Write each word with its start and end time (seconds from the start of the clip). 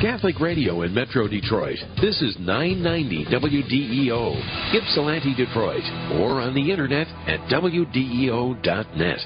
Catholic 0.00 0.40
Radio 0.40 0.80
in 0.80 0.94
Metro 0.94 1.28
Detroit. 1.28 1.76
This 2.00 2.22
is 2.22 2.34
990 2.40 3.26
WDEO, 3.26 4.74
Ypsilanti, 4.74 5.34
Detroit, 5.34 5.82
or 6.16 6.40
on 6.40 6.54
the 6.54 6.70
internet 6.70 7.06
at 7.28 7.38
WDEO.net. 7.50 9.18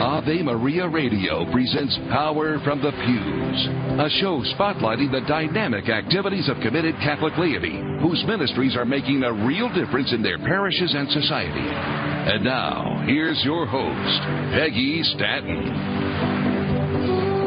Ave 0.00 0.42
Maria 0.42 0.88
Radio 0.88 1.50
presents 1.50 1.98
Power 2.10 2.60
from 2.62 2.80
the 2.80 2.92
Pews, 2.92 3.68
a 3.98 4.08
show 4.20 4.44
spotlighting 4.54 5.10
the 5.10 5.26
dynamic 5.26 5.88
activities 5.88 6.48
of 6.48 6.56
committed 6.62 6.94
Catholic 7.02 7.36
laity 7.36 7.82
whose 8.00 8.22
ministries 8.28 8.76
are 8.76 8.84
making 8.84 9.24
a 9.24 9.32
real 9.44 9.68
difference 9.74 10.12
in 10.12 10.22
their 10.22 10.38
parishes 10.38 10.94
and 10.94 11.10
society. 11.10 12.07
And 12.26 12.44
now, 12.44 13.04
here's 13.06 13.40
your 13.44 13.66
host, 13.66 14.20
Peggy 14.52 15.02
Stanton. 15.14 15.62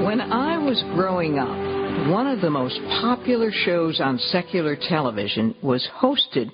When 0.03 0.21
I 0.21 0.57
was 0.57 0.81
growing 0.95 1.37
up, 1.37 2.09
one 2.09 2.25
of 2.27 2.41
the 2.41 2.49
most 2.49 2.79
popular 3.01 3.51
shows 3.51 3.99
on 3.99 4.17
secular 4.17 4.75
television 4.75 5.55
was 5.61 5.87
hosted 6.01 6.49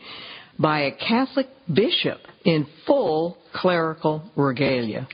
by 0.59 0.81
a 0.81 0.91
Catholic 0.91 1.47
bishop 1.73 2.19
in 2.43 2.67
full 2.85 3.37
clerical 3.53 4.23
regalia. 4.35 5.07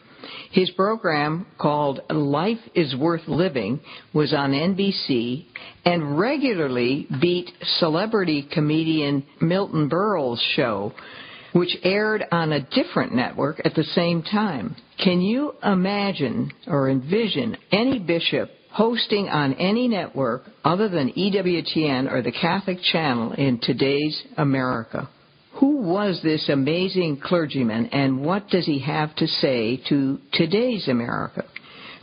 His 0.51 0.71
program 0.71 1.45
called 1.59 2.01
Life 2.09 2.59
is 2.73 2.95
Worth 2.95 3.27
Living 3.27 3.79
was 4.13 4.34
on 4.34 4.51
NBC 4.51 5.45
and 5.85 6.17
regularly 6.17 7.07
beat 7.21 7.51
celebrity 7.79 8.48
comedian 8.51 9.23
Milton 9.41 9.90
Berle's 9.90 10.41
show, 10.55 10.93
which 11.53 11.77
aired 11.84 12.23
on 12.31 12.52
a 12.52 12.67
different 12.71 13.13
network 13.13 13.62
at 13.63 13.75
the 13.75 13.84
same 13.84 14.21
time. 14.23 14.75
Can 15.03 15.21
you 15.21 15.53
imagine 15.63 16.52
or 16.67 16.89
envision 16.89 17.57
any 17.71 17.99
bishop 17.99 18.49
hosting 18.71 19.29
on 19.29 19.54
any 19.54 19.87
network 19.87 20.43
other 20.63 20.90
than 20.90 21.13
EWTN 21.13 22.12
or 22.12 22.21
the 22.21 22.31
Catholic 22.31 22.79
Channel 22.91 23.34
in 23.34 23.59
today's 23.62 24.21
America? 24.37 25.09
Who 25.59 25.77
was 25.77 26.20
this 26.24 26.49
amazing 26.49 27.21
clergyman 27.24 27.85
and 27.87 28.26
what 28.26 28.49
does 28.49 28.65
he 28.65 28.79
have 28.79 29.15
to 29.18 29.27
say 29.27 29.81
to 29.90 30.20
today's 30.34 30.87
America? 30.87 31.46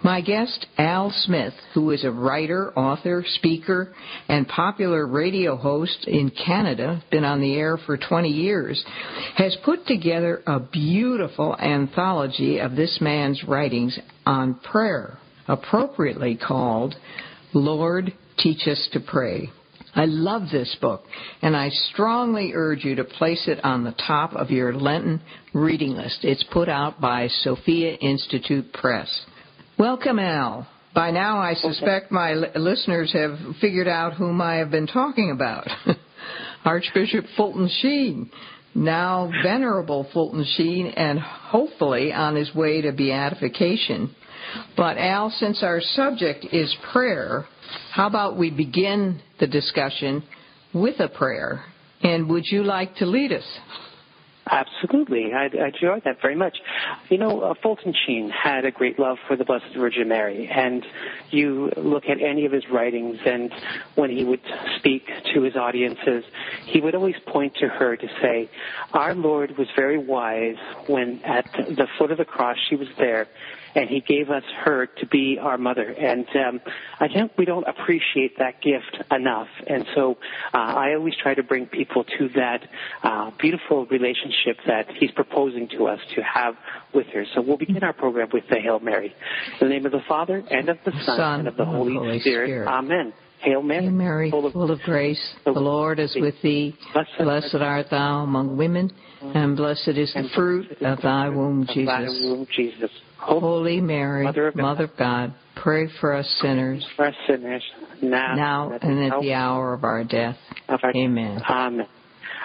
My 0.02 0.22
guest, 0.22 0.66
Al 0.78 1.10
Smith, 1.10 1.52
who 1.74 1.90
is 1.90 2.04
a 2.04 2.10
writer, 2.10 2.72
author, 2.72 3.22
speaker, 3.34 3.92
and 4.28 4.48
popular 4.48 5.06
radio 5.06 5.56
host 5.56 6.06
in 6.06 6.30
Canada, 6.30 7.02
been 7.10 7.24
on 7.24 7.42
the 7.42 7.54
air 7.54 7.76
for 7.76 7.98
20 7.98 8.30
years, 8.30 8.82
has 9.36 9.54
put 9.62 9.86
together 9.86 10.42
a 10.46 10.58
beautiful 10.58 11.54
anthology 11.58 12.58
of 12.60 12.76
this 12.76 12.98
man's 13.02 13.44
writings 13.44 13.98
on 14.24 14.54
prayer, 14.54 15.18
appropriately 15.48 16.34
called 16.34 16.94
Lord, 17.52 18.14
Teach 18.38 18.66
Us 18.68 18.88
to 18.92 19.00
Pray. 19.00 19.50
I 19.94 20.06
love 20.06 20.42
this 20.50 20.74
book, 20.80 21.02
and 21.42 21.54
I 21.54 21.68
strongly 21.92 22.52
urge 22.54 22.84
you 22.84 22.94
to 22.94 23.04
place 23.04 23.48
it 23.48 23.62
on 23.64 23.84
the 23.84 23.94
top 24.06 24.32
of 24.32 24.50
your 24.50 24.72
Lenten 24.72 25.20
reading 25.52 25.90
list. 25.90 26.20
It's 26.22 26.44
put 26.52 26.70
out 26.70 27.00
by 27.00 27.28
Sophia 27.28 27.94
Institute 27.96 28.72
Press. 28.72 29.26
Welcome, 29.80 30.18
Al. 30.18 30.68
By 30.94 31.10
now, 31.10 31.38
I 31.38 31.54
suspect 31.54 32.12
my 32.12 32.34
listeners 32.34 33.10
have 33.14 33.38
figured 33.62 33.88
out 33.88 34.12
whom 34.12 34.38
I 34.42 34.56
have 34.56 34.70
been 34.70 34.86
talking 34.86 35.30
about 35.30 35.66
Archbishop 36.66 37.24
Fulton 37.34 37.66
Sheen, 37.80 38.30
now 38.74 39.32
Venerable 39.42 40.06
Fulton 40.12 40.44
Sheen, 40.54 40.88
and 40.88 41.18
hopefully 41.18 42.12
on 42.12 42.36
his 42.36 42.54
way 42.54 42.82
to 42.82 42.92
beatification. 42.92 44.14
But, 44.76 44.98
Al, 44.98 45.30
since 45.30 45.62
our 45.62 45.80
subject 45.80 46.44
is 46.52 46.76
prayer, 46.92 47.46
how 47.90 48.06
about 48.06 48.36
we 48.36 48.50
begin 48.50 49.22
the 49.38 49.46
discussion 49.46 50.22
with 50.74 51.00
a 51.00 51.08
prayer? 51.08 51.64
And 52.02 52.28
would 52.28 52.44
you 52.44 52.64
like 52.64 52.96
to 52.96 53.06
lead 53.06 53.32
us? 53.32 53.58
Absolutely. 54.50 55.32
I, 55.32 55.44
I 55.44 55.68
enjoy 55.68 56.00
that 56.04 56.20
very 56.20 56.34
much. 56.34 56.58
You 57.08 57.18
know, 57.18 57.40
uh, 57.40 57.54
Fulton 57.62 57.94
Sheen 58.06 58.30
had 58.30 58.64
a 58.64 58.72
great 58.72 58.98
love 58.98 59.18
for 59.28 59.36
the 59.36 59.44
Blessed 59.44 59.76
Virgin 59.76 60.08
Mary, 60.08 60.48
and 60.48 60.84
you 61.30 61.70
look 61.76 62.06
at 62.06 62.20
any 62.20 62.46
of 62.46 62.52
his 62.52 62.68
writings, 62.68 63.18
and 63.24 63.52
when 63.94 64.10
he 64.10 64.24
would 64.24 64.40
speak 64.76 65.08
to 65.34 65.42
his 65.42 65.54
audiences, 65.54 66.24
he 66.66 66.80
would 66.80 66.96
always 66.96 67.14
point 67.26 67.54
to 67.60 67.68
her 67.68 67.96
to 67.96 68.08
say, 68.20 68.50
Our 68.92 69.14
Lord 69.14 69.56
was 69.56 69.68
very 69.76 69.98
wise 69.98 70.56
when 70.88 71.22
at 71.22 71.44
the 71.52 71.86
foot 71.96 72.10
of 72.10 72.18
the 72.18 72.24
cross 72.24 72.56
she 72.68 72.74
was 72.74 72.88
there, 72.98 73.28
and 73.74 73.88
he 73.88 74.00
gave 74.00 74.30
us 74.30 74.42
her 74.64 74.86
to 74.86 75.06
be 75.06 75.38
our 75.40 75.58
mother. 75.58 75.88
And 75.88 76.26
um, 76.34 76.60
I 76.98 77.08
think 77.08 77.32
we 77.38 77.44
don't 77.44 77.66
appreciate 77.66 78.38
that 78.38 78.60
gift 78.62 78.96
enough. 79.10 79.48
And 79.66 79.86
so 79.94 80.18
uh, 80.52 80.58
I 80.58 80.94
always 80.94 81.14
try 81.22 81.34
to 81.34 81.42
bring 81.42 81.66
people 81.66 82.04
to 82.04 82.28
that 82.36 82.68
uh, 83.02 83.30
beautiful 83.40 83.86
relationship 83.86 84.58
that 84.66 84.86
he's 84.98 85.10
proposing 85.12 85.68
to 85.76 85.86
us 85.86 86.00
to 86.16 86.22
have 86.22 86.54
with 86.94 87.06
her. 87.08 87.24
So 87.34 87.42
we'll 87.42 87.58
begin 87.58 87.82
our 87.82 87.92
program 87.92 88.28
with 88.32 88.44
the 88.50 88.58
Hail 88.60 88.80
Mary. 88.80 89.14
In 89.60 89.68
the 89.68 89.72
name 89.72 89.86
of 89.86 89.92
the 89.92 90.02
Father, 90.08 90.42
and 90.50 90.68
of 90.68 90.78
the 90.84 90.92
Son, 91.04 91.16
Son 91.16 91.38
and 91.40 91.48
of 91.48 91.56
the 91.56 91.64
Holy, 91.64 91.94
Holy 91.94 92.20
Spirit. 92.20 92.48
Spirit. 92.48 92.68
Amen. 92.68 93.12
Hail 93.40 93.62
Mary, 93.62 93.84
Hail 93.84 93.92
Mary, 93.92 94.30
full 94.30 94.46
of, 94.46 94.52
full 94.52 94.70
of 94.70 94.80
grace, 94.80 95.34
the 95.46 95.52
Lord 95.52 95.98
is 95.98 96.14
with 96.14 96.34
thee. 96.42 96.76
Blessed 96.92 97.54
art 97.54 97.86
thou 97.90 98.22
among 98.22 98.58
women, 98.58 98.92
and 99.22 99.56
blessed 99.56 99.88
is 99.88 100.12
the 100.14 100.28
fruit 100.34 100.70
of 100.80 101.00
thy 101.02 101.28
womb, 101.28 101.66
Jesus. 101.72 102.90
Holy 103.18 103.80
Mary, 103.80 104.24
Mother 104.24 104.48
of 104.48 104.54
God. 104.54 104.62
Mother 104.62 104.84
of 104.84 104.96
God, 104.96 105.34
pray 105.56 105.88
for 106.00 106.14
us 106.14 106.26
sinners, 106.40 106.86
for 106.96 107.06
us 107.06 107.14
sinners, 107.26 107.62
now, 108.02 108.34
now 108.34 108.78
and 108.80 109.12
at 109.12 109.20
the 109.20 109.34
hour 109.34 109.74
of 109.74 109.84
our 109.84 110.04
death. 110.04 110.36
of 110.68 110.80
our 110.82 110.90
Amen. 110.96 111.40
Amen. 111.48 111.86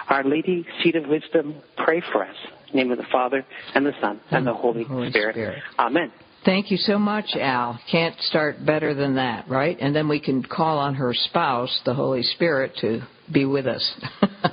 Our 0.08 0.22
Lady, 0.22 0.64
Seat 0.82 0.96
of 0.96 1.08
Wisdom, 1.08 1.56
pray 1.78 2.02
for 2.12 2.24
us. 2.24 2.36
In 2.72 2.78
the 2.78 2.84
name 2.84 2.92
of 2.92 2.98
the 2.98 3.06
Father, 3.10 3.44
and 3.74 3.86
the 3.86 3.92
Son, 4.00 4.20
and 4.30 4.46
the 4.46 4.52
Holy, 4.52 4.84
Holy 4.84 5.10
Spirit. 5.10 5.34
Spirit. 5.34 5.62
Amen. 5.78 6.12
Thank 6.44 6.70
you 6.70 6.76
so 6.76 6.98
much, 6.98 7.24
Al. 7.34 7.80
Can't 7.90 8.14
start 8.20 8.64
better 8.64 8.94
than 8.94 9.16
that, 9.16 9.48
right? 9.48 9.76
And 9.80 9.96
then 9.96 10.08
we 10.08 10.20
can 10.20 10.44
call 10.44 10.78
on 10.78 10.94
her 10.94 11.12
spouse, 11.12 11.80
the 11.84 11.94
Holy 11.94 12.22
Spirit, 12.22 12.72
to 12.82 13.00
be 13.32 13.44
with 13.44 13.66
us. 13.66 14.00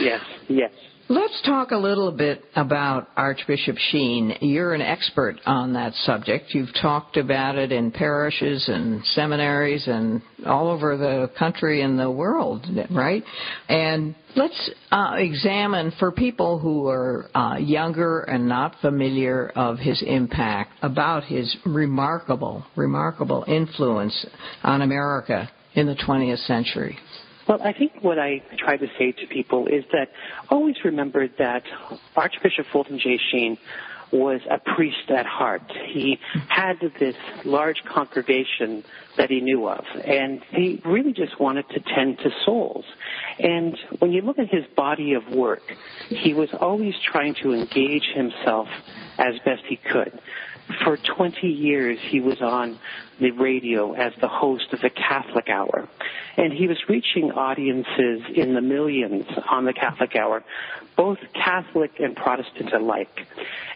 Yes, 0.00 0.20
yes. 0.48 0.72
Let's 1.08 1.42
talk 1.44 1.72
a 1.72 1.76
little 1.76 2.10
bit 2.10 2.42
about 2.56 3.08
Archbishop 3.16 3.76
Sheen. 3.90 4.34
You're 4.40 4.72
an 4.72 4.80
expert 4.80 5.36
on 5.44 5.74
that 5.74 5.92
subject. 6.04 6.54
You've 6.54 6.72
talked 6.80 7.18
about 7.18 7.58
it 7.58 7.70
in 7.70 7.90
parishes 7.90 8.66
and 8.68 9.04
seminaries 9.06 9.86
and 9.88 10.22
all 10.46 10.70
over 10.70 10.96
the 10.96 11.30
country 11.38 11.82
and 11.82 11.98
the 11.98 12.10
world, 12.10 12.66
right? 12.90 13.22
And 13.68 14.14
let's 14.36 14.70
uh, 14.90 15.16
examine 15.16 15.92
for 15.98 16.12
people 16.12 16.58
who 16.58 16.88
are 16.88 17.28
uh, 17.34 17.56
younger 17.58 18.20
and 18.20 18.48
not 18.48 18.76
familiar 18.80 19.52
of 19.54 19.78
his 19.78 20.02
impact 20.06 20.72
about 20.80 21.24
his 21.24 21.54
remarkable, 21.66 22.64
remarkable 22.74 23.44
influence 23.46 24.24
on 24.62 24.80
America 24.80 25.50
in 25.74 25.86
the 25.86 25.96
20th 25.96 26.46
century. 26.46 26.96
Well, 27.48 27.60
I 27.62 27.72
think 27.72 27.92
what 28.02 28.18
I 28.18 28.42
try 28.56 28.76
to 28.76 28.86
say 28.98 29.12
to 29.12 29.26
people 29.26 29.66
is 29.66 29.84
that 29.92 30.10
always 30.48 30.76
remember 30.84 31.28
that 31.38 31.64
Archbishop 32.16 32.66
Fulton 32.72 32.98
J. 32.98 33.18
Sheen 33.30 33.58
was 34.12 34.42
a 34.50 34.58
priest 34.58 35.10
at 35.10 35.24
heart. 35.24 35.62
He 35.86 36.18
had 36.48 36.78
this 37.00 37.16
large 37.44 37.82
congregation 37.84 38.84
that 39.16 39.30
he 39.30 39.40
knew 39.40 39.66
of, 39.66 39.84
and 40.04 40.42
he 40.50 40.80
really 40.84 41.12
just 41.12 41.40
wanted 41.40 41.68
to 41.70 41.80
tend 41.80 42.18
to 42.18 42.30
souls. 42.44 42.84
And 43.38 43.76
when 43.98 44.12
you 44.12 44.20
look 44.20 44.38
at 44.38 44.48
his 44.48 44.64
body 44.76 45.14
of 45.14 45.28
work, 45.28 45.62
he 46.08 46.34
was 46.34 46.50
always 46.60 46.94
trying 47.10 47.34
to 47.42 47.54
engage 47.54 48.04
himself 48.14 48.68
as 49.18 49.34
best 49.44 49.62
he 49.68 49.76
could. 49.76 50.18
For 50.84 50.96
20 50.96 51.46
years, 51.48 51.98
he 52.00 52.20
was 52.20 52.40
on 52.40 52.78
the 53.20 53.30
radio 53.32 53.92
as 53.92 54.12
the 54.20 54.28
host 54.28 54.72
of 54.72 54.80
the 54.80 54.90
Catholic 54.90 55.48
Hour. 55.48 55.88
And 56.36 56.52
he 56.52 56.66
was 56.66 56.78
reaching 56.88 57.30
audiences 57.32 58.22
in 58.34 58.54
the 58.54 58.60
millions 58.60 59.26
on 59.50 59.64
the 59.64 59.72
Catholic 59.72 60.16
Hour, 60.16 60.42
both 60.96 61.18
Catholic 61.34 61.90
and 61.98 62.16
Protestant 62.16 62.72
alike. 62.72 63.10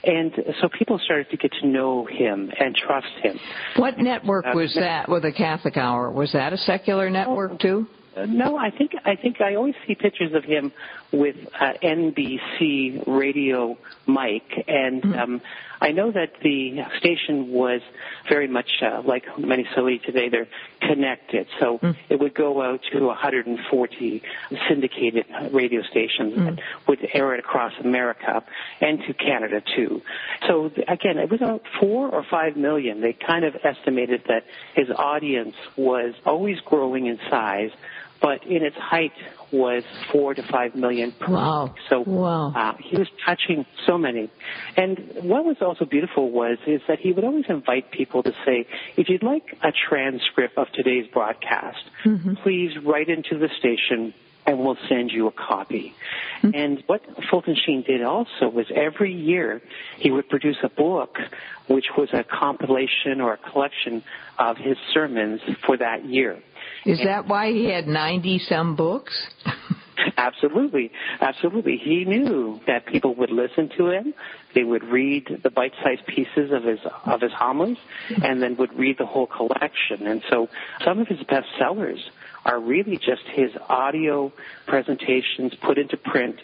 And 0.04 0.32
so 0.60 0.68
people 0.68 0.98
started 1.04 1.28
to 1.30 1.36
get 1.36 1.52
to 1.60 1.66
know 1.66 2.06
him 2.06 2.50
and 2.58 2.74
trust 2.74 3.08
him. 3.22 3.38
What 3.76 3.98
network 3.98 4.46
Uh, 4.46 4.52
was 4.54 4.74
that 4.74 5.08
with 5.08 5.22
the 5.24 5.32
Catholic 5.32 5.76
Hour? 5.76 6.10
Was 6.12 6.32
that 6.32 6.52
a 6.52 6.56
secular 6.58 7.10
network 7.10 7.58
too? 7.58 7.88
Uh, 8.16 8.24
No, 8.26 8.56
I 8.56 8.70
think 8.70 8.92
I 9.04 9.16
think 9.16 9.40
I 9.42 9.56
always 9.56 9.74
see 9.86 9.94
pictures 9.94 10.32
of 10.32 10.44
him 10.44 10.72
with 11.12 11.36
an 11.60 11.74
NBC 11.82 13.04
radio 13.06 13.76
mic, 14.06 14.42
and 14.68 15.02
Mm-hmm. 15.02 15.18
um, 15.18 15.40
I 15.78 15.92
know 15.92 16.10
that 16.10 16.30
the 16.42 16.78
station 16.98 17.50
was 17.52 17.82
very 18.30 18.48
much 18.48 18.70
uh, 18.82 19.02
like 19.04 19.24
Minnesota 19.38 19.98
today. 19.98 20.30
They're 20.30 20.48
connected, 20.80 21.46
so 21.60 21.78
Mm. 21.78 21.94
it 22.08 22.18
would 22.18 22.34
go 22.34 22.62
out 22.62 22.80
to 22.92 23.04
140 23.04 24.22
syndicated 24.68 25.26
radio 25.52 25.82
stations 25.82 26.32
Mm. 26.34 26.56
that 26.56 26.64
would 26.88 27.06
air 27.12 27.34
it 27.34 27.40
across 27.40 27.72
America 27.78 28.42
and 28.80 29.00
to 29.06 29.12
Canada 29.12 29.60
too. 29.76 30.00
So 30.48 30.70
again, 30.88 31.18
it 31.18 31.30
was 31.30 31.42
about 31.42 31.62
four 31.78 32.08
or 32.08 32.22
five 32.30 32.56
million. 32.56 33.02
They 33.02 33.12
kind 33.12 33.44
of 33.44 33.54
estimated 33.62 34.22
that 34.28 34.44
his 34.74 34.88
audience 34.90 35.54
was 35.76 36.14
always 36.24 36.58
growing 36.60 37.06
in 37.06 37.18
size, 37.28 37.70
but 38.20 38.44
in 38.46 38.62
its 38.64 38.76
height 38.76 39.12
was 39.52 39.84
four 40.10 40.34
to 40.34 40.42
five 40.42 40.74
million 40.74 41.12
per 41.12 41.32
Wow. 41.32 41.64
week. 41.64 41.72
So 41.88 42.00
Wow. 42.00 42.52
uh, 42.54 42.72
he 42.80 42.96
was 42.96 43.08
touching 43.24 43.64
so 43.86 43.96
many. 43.98 44.28
And 44.76 44.98
what 45.22 45.44
was 45.44 45.56
also 45.60 45.84
beautiful 45.84 46.30
was 46.30 46.58
is 46.66 46.80
that 46.88 46.98
he 46.98 47.12
would 47.12 47.24
always 47.24 47.44
invite 47.48 47.90
people 47.90 48.22
to 48.24 48.32
say, 48.44 48.66
if 48.96 49.08
you'd 49.08 49.22
like 49.22 49.56
a 49.62 49.72
transcript 49.88 50.58
of 50.58 50.66
today's 50.72 51.06
broadcast, 51.12 51.78
please 52.42 52.72
write 52.84 53.08
into 53.08 53.38
the 53.38 53.48
station 53.58 54.14
and 54.48 54.60
we'll 54.60 54.78
send 54.88 55.10
you 55.10 55.26
a 55.26 55.32
copy. 55.32 55.92
And 56.42 56.82
what 56.86 57.02
Fulton 57.30 57.56
Sheen 57.56 57.82
did 57.82 58.02
also 58.02 58.48
was 58.48 58.66
every 58.74 59.12
year 59.12 59.60
he 59.98 60.10
would 60.12 60.28
produce 60.28 60.58
a 60.62 60.68
book 60.68 61.18
which 61.66 61.86
was 61.98 62.10
a 62.12 62.22
compilation 62.22 63.20
or 63.20 63.32
a 63.32 63.36
collection 63.50 64.04
of 64.38 64.56
his 64.56 64.76
sermons 64.94 65.40
for 65.64 65.76
that 65.78 66.04
year. 66.04 66.38
Is 66.86 67.00
that 67.04 67.26
why 67.26 67.50
he 67.50 67.70
had 67.70 67.86
90 67.86 68.38
some 68.48 68.76
books? 68.76 69.12
Absolutely, 70.16 70.92
absolutely. 71.20 71.80
He 71.82 72.04
knew 72.04 72.60
that 72.66 72.86
people 72.86 73.14
would 73.16 73.30
listen 73.30 73.70
to 73.76 73.90
him. 73.90 74.14
They 74.54 74.62
would 74.62 74.84
read 74.84 75.40
the 75.42 75.50
bite-sized 75.50 76.06
pieces 76.06 76.52
of 76.52 76.64
his 76.64 76.78
of 77.04 77.20
his 77.20 77.32
homilies, 77.32 77.78
and 78.22 78.42
then 78.42 78.56
would 78.56 78.72
read 78.78 78.98
the 78.98 79.06
whole 79.06 79.26
collection. 79.26 80.06
And 80.06 80.22
so, 80.30 80.48
some 80.84 80.98
of 81.00 81.08
his 81.08 81.22
best 81.28 81.46
sellers 81.58 81.98
are 82.44 82.60
really 82.60 82.96
just 82.96 83.22
his 83.32 83.50
audio 83.68 84.32
presentations 84.66 85.52
put 85.62 85.78
into 85.78 85.96
print 85.96 86.36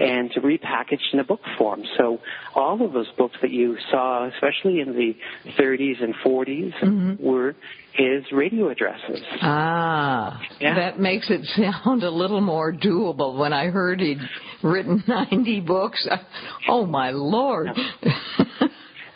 and 0.00 0.30
repackaged 0.32 1.12
in 1.12 1.20
a 1.20 1.24
book 1.24 1.40
form. 1.58 1.82
So 1.98 2.18
all 2.54 2.84
of 2.84 2.92
those 2.92 3.10
books 3.18 3.36
that 3.42 3.50
you 3.50 3.76
saw, 3.90 4.26
especially 4.28 4.80
in 4.80 4.94
the 4.94 5.14
30s 5.60 6.02
and 6.02 6.14
40s, 6.24 7.20
were 7.20 7.54
his 7.92 8.24
radio 8.32 8.70
addresses. 8.70 9.20
Ah, 9.42 10.40
Yeah. 10.60 10.74
that 10.74 10.98
makes 11.00 11.28
it 11.28 11.44
sound 11.84 12.02
a 12.02 12.10
little 12.10 12.40
more 12.40 12.72
doable. 12.72 13.36
When 13.36 13.52
I 13.52 13.66
heard 13.66 14.00
he'd 14.00 14.18
written 14.62 15.02
90 15.08 15.60
books, 15.60 16.06
I, 16.10 16.20
oh 16.68 16.86
my 16.86 17.10
lord. 17.10 17.68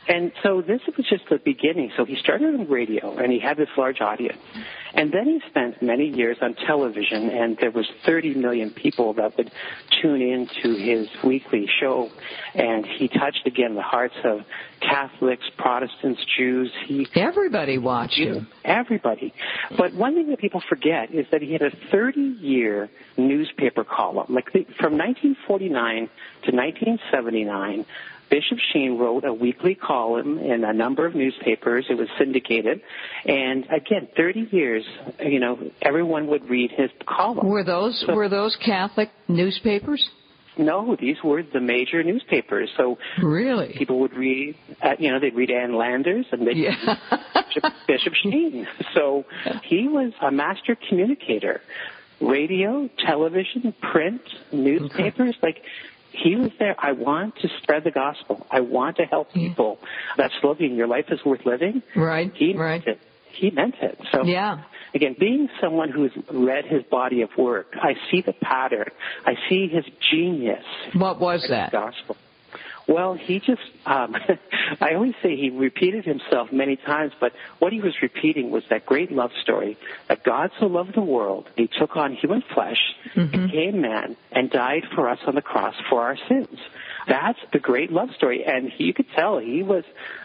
And 0.08 0.32
so 0.42 0.60
this 0.60 0.80
was 0.96 1.06
just 1.08 1.24
the 1.30 1.38
beginning. 1.38 1.90
So 1.96 2.04
he 2.04 2.16
started 2.16 2.54
on 2.54 2.68
radio 2.68 3.16
and 3.16 3.32
he 3.32 3.38
had 3.38 3.56
this 3.56 3.68
large 3.76 4.00
audience. 4.00 4.38
And 4.92 5.12
then 5.12 5.26
he 5.26 5.40
spent 5.48 5.82
many 5.82 6.08
years 6.08 6.36
on 6.40 6.54
television 6.54 7.30
and 7.30 7.56
there 7.58 7.70
was 7.70 7.86
30 8.04 8.34
million 8.34 8.70
people 8.70 9.14
that 9.14 9.36
would 9.36 9.50
tune 10.00 10.20
in 10.20 10.48
to 10.62 10.74
his 10.76 11.08
weekly 11.24 11.66
show. 11.80 12.10
And 12.54 12.86
he 12.86 13.08
touched 13.08 13.46
again 13.46 13.74
the 13.74 13.82
hearts 13.82 14.14
of 14.24 14.40
Catholics, 14.80 15.44
Protestants, 15.56 16.20
Jews. 16.36 16.70
He 16.86 17.06
Everybody 17.14 17.78
watched 17.78 18.18
him. 18.18 18.46
Everybody. 18.64 19.32
But 19.76 19.94
one 19.94 20.14
thing 20.14 20.28
that 20.30 20.38
people 20.38 20.62
forget 20.68 21.12
is 21.14 21.26
that 21.32 21.42
he 21.42 21.52
had 21.52 21.62
a 21.62 21.70
30 21.90 22.20
year 22.20 22.90
newspaper 23.16 23.84
column. 23.84 24.26
Like 24.28 24.52
the, 24.52 24.64
from 24.78 24.98
1949 24.98 26.10
to 26.44 26.52
1979, 26.52 27.86
Bishop 28.30 28.58
Sheen 28.72 28.98
wrote 28.98 29.24
a 29.24 29.32
weekly 29.32 29.74
column 29.74 30.38
in 30.38 30.64
a 30.64 30.72
number 30.72 31.06
of 31.06 31.14
newspapers. 31.14 31.86
It 31.88 31.94
was 31.98 32.08
syndicated. 32.18 32.80
And 33.26 33.64
again, 33.66 34.08
30 34.16 34.48
years, 34.50 34.84
you 35.20 35.38
know, 35.40 35.58
everyone 35.82 36.26
would 36.28 36.48
read 36.48 36.70
his 36.72 36.90
column. 37.06 37.46
Were 37.48 37.64
those 37.64 38.04
were 38.08 38.28
those 38.28 38.56
Catholic 38.64 39.10
newspapers? 39.28 40.08
No, 40.56 40.94
these 41.00 41.16
were 41.24 41.42
the 41.42 41.60
major 41.60 42.02
newspapers. 42.04 42.70
So 42.76 42.96
Really? 43.20 43.74
people 43.76 43.98
would 44.00 44.14
read, 44.14 44.54
uh, 44.80 44.90
you 45.00 45.10
know, 45.10 45.18
they'd 45.18 45.34
read 45.34 45.50
Ann 45.50 45.74
Landers 45.76 46.26
and 46.30 46.46
they'd 46.46 46.56
Yeah. 46.56 46.96
Bishop, 47.34 47.72
Bishop 47.88 48.12
Sheen. 48.22 48.66
So 48.94 49.24
he 49.64 49.88
was 49.88 50.12
a 50.22 50.30
master 50.30 50.76
communicator. 50.88 51.60
Radio, 52.20 52.88
television, 53.04 53.74
print, 53.82 54.22
newspapers, 54.52 55.34
like 55.42 55.62
he 56.14 56.36
was 56.36 56.50
there. 56.58 56.74
I 56.78 56.92
want 56.92 57.36
to 57.42 57.48
spread 57.62 57.84
the 57.84 57.90
gospel. 57.90 58.46
I 58.50 58.60
want 58.60 58.96
to 58.98 59.04
help 59.04 59.32
people. 59.32 59.78
That 60.16 60.30
slogan, 60.40 60.76
your 60.76 60.86
life 60.86 61.06
is 61.10 61.24
worth 61.24 61.44
living. 61.44 61.82
Right, 61.96 62.32
He 62.34 62.48
meant 62.48 62.58
right. 62.58 62.86
it. 62.86 63.00
He 63.32 63.50
meant 63.50 63.74
it. 63.82 63.98
So 64.12 64.24
Yeah. 64.24 64.62
again, 64.94 65.16
being 65.18 65.48
someone 65.60 65.90
who's 65.90 66.12
read 66.30 66.66
his 66.66 66.82
body 66.84 67.22
of 67.22 67.30
work, 67.36 67.66
I 67.74 67.94
see 68.10 68.20
the 68.22 68.32
pattern. 68.32 68.90
I 69.26 69.34
see 69.48 69.66
his 69.68 69.84
genius 70.10 70.64
What 70.94 71.18
was 71.20 71.44
that? 71.48 71.72
gospel. 71.72 72.16
Well, 72.86 73.14
he 73.14 73.40
just, 73.40 73.62
um, 73.86 74.14
I 74.80 74.94
always 74.94 75.14
say 75.22 75.36
he 75.36 75.50
repeated 75.50 76.04
himself 76.04 76.52
many 76.52 76.76
times, 76.76 77.12
but 77.18 77.32
what 77.58 77.72
he 77.72 77.80
was 77.80 77.94
repeating 78.02 78.50
was 78.50 78.62
that 78.70 78.84
great 78.84 79.10
love 79.10 79.30
story 79.42 79.78
that 80.08 80.22
God 80.22 80.50
so 80.60 80.66
loved 80.66 80.94
the 80.94 81.02
world, 81.02 81.48
he 81.56 81.66
took 81.66 81.96
on 81.96 82.14
human 82.14 82.42
flesh, 82.54 82.78
became 83.14 83.80
man, 83.80 84.16
and 84.32 84.50
died 84.50 84.84
for 84.94 85.08
us 85.08 85.18
on 85.26 85.34
the 85.34 85.42
cross 85.42 85.74
for 85.88 86.02
our 86.02 86.16
sins. 86.28 86.58
That's 87.08 87.38
the 87.52 87.58
great 87.58 87.90
love 87.90 88.10
story. 88.16 88.44
And 88.44 88.70
he, 88.70 88.84
you 88.84 88.94
could 88.94 89.10
tell 89.14 89.38
he 89.38 89.62
was 89.62 89.84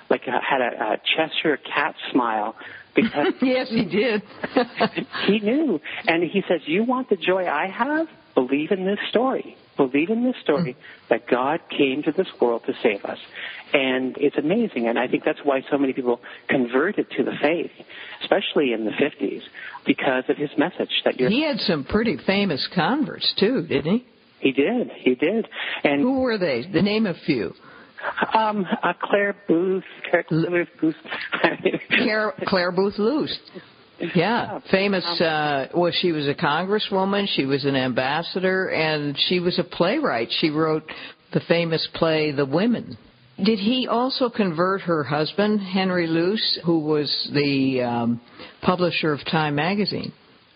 like, 0.10 0.28
a, 0.28 0.40
had 0.42 0.62
a, 0.62 0.94
a 0.94 0.98
Cheshire 1.16 1.58
cat 1.58 1.96
smile 2.12 2.56
because 2.96 3.34
yes, 3.42 3.70
he 3.70 3.86
did. 3.86 4.22
he 5.28 5.40
knew. 5.40 5.80
And 6.08 6.24
he 6.24 6.44
says, 6.48 6.62
You 6.66 6.84
want 6.84 7.10
the 7.10 7.16
joy 7.16 7.48
I 7.48 7.68
have? 7.68 8.08
Believe 8.36 8.72
in 8.72 8.86
this 8.86 9.00
story. 9.10 9.58
Believe 9.88 10.10
in 10.10 10.26
this 10.26 10.36
story 10.44 10.76
that 11.10 11.26
God 11.30 11.62
came 11.70 12.04
to 12.04 12.12
this 12.12 12.28
world 12.42 12.64
to 12.66 12.74
save 12.84 13.06
us. 13.06 13.18
And 13.74 14.18
it's 14.18 14.38
amazing. 14.38 14.88
And 14.90 15.00
I 15.00 15.08
think 15.08 15.24
that's 15.24 15.40
why 15.44 15.62
so 15.72 15.78
many 15.78 15.94
people 15.94 16.20
converted 16.50 17.08
to 17.18 17.24
the 17.24 17.31
faith, 17.42 17.72
especially 18.22 18.74
in 18.74 18.84
the 18.84 18.92
50s, 18.92 19.42
because 19.86 20.26
of 20.28 20.36
his 20.36 20.50
message 20.58 20.90
that 21.06 21.18
you're. 21.18 21.30
he 21.30 21.44
had 21.44 21.60
some 21.60 21.86
pretty 21.86 22.18
famous 22.26 22.68
converts 22.76 23.34
too, 23.40 23.66
didn't 23.68 24.00
he? 24.00 24.06
He 24.42 24.52
did. 24.52 24.90
He 24.98 25.16
did. 25.16 25.48
And 25.84 26.02
Who 26.02 26.20
were 26.20 26.38
they? 26.38 26.66
The 26.72 26.82
name 26.82 27.06
a 27.06 27.14
few. 27.25 27.54
um, 28.34 28.66
uh, 28.84 28.94
Clare 29.02 29.36
Boothe, 29.48 29.84
Claire, 30.10 30.24
Clare 30.24 30.68
Boothe. 30.82 30.96
Claire, 31.92 32.34
Clare 32.48 32.72
Boothe 32.72 32.98
Luce. 32.98 33.38
Yeah, 34.16 34.60
famous. 34.72 35.04
Uh, 35.22 35.68
well, 35.75 35.92
she 35.94 36.12
was 36.12 36.28
a 36.28 36.34
congresswoman. 36.34 37.28
She 37.28 37.46
was 37.46 37.66
an 37.66 37.75
ambassador, 37.75 38.69
and 38.69 39.18
she 39.28 39.40
was 39.40 39.60
a 39.60 39.63
playwright. 39.63 40.30
She 40.40 40.50
wrote 40.50 40.84
the 41.34 41.42
famous 41.42 41.88
play 41.94 42.31
*The 42.31 42.46
Women*. 42.46 42.98
Did 43.44 43.60
he 43.60 43.88
also 43.88 44.30
convert 44.30 44.81
her 44.81 45.04
husband, 45.04 45.62
Henry 45.62 46.07
Luce, 46.07 46.60
who 46.66 46.80
was 46.80 47.29
the 47.34 47.82
um, 47.84 48.22
publisher 48.62 49.13
of 49.13 49.24
Time 49.32 49.56
magazine? 49.56 50.12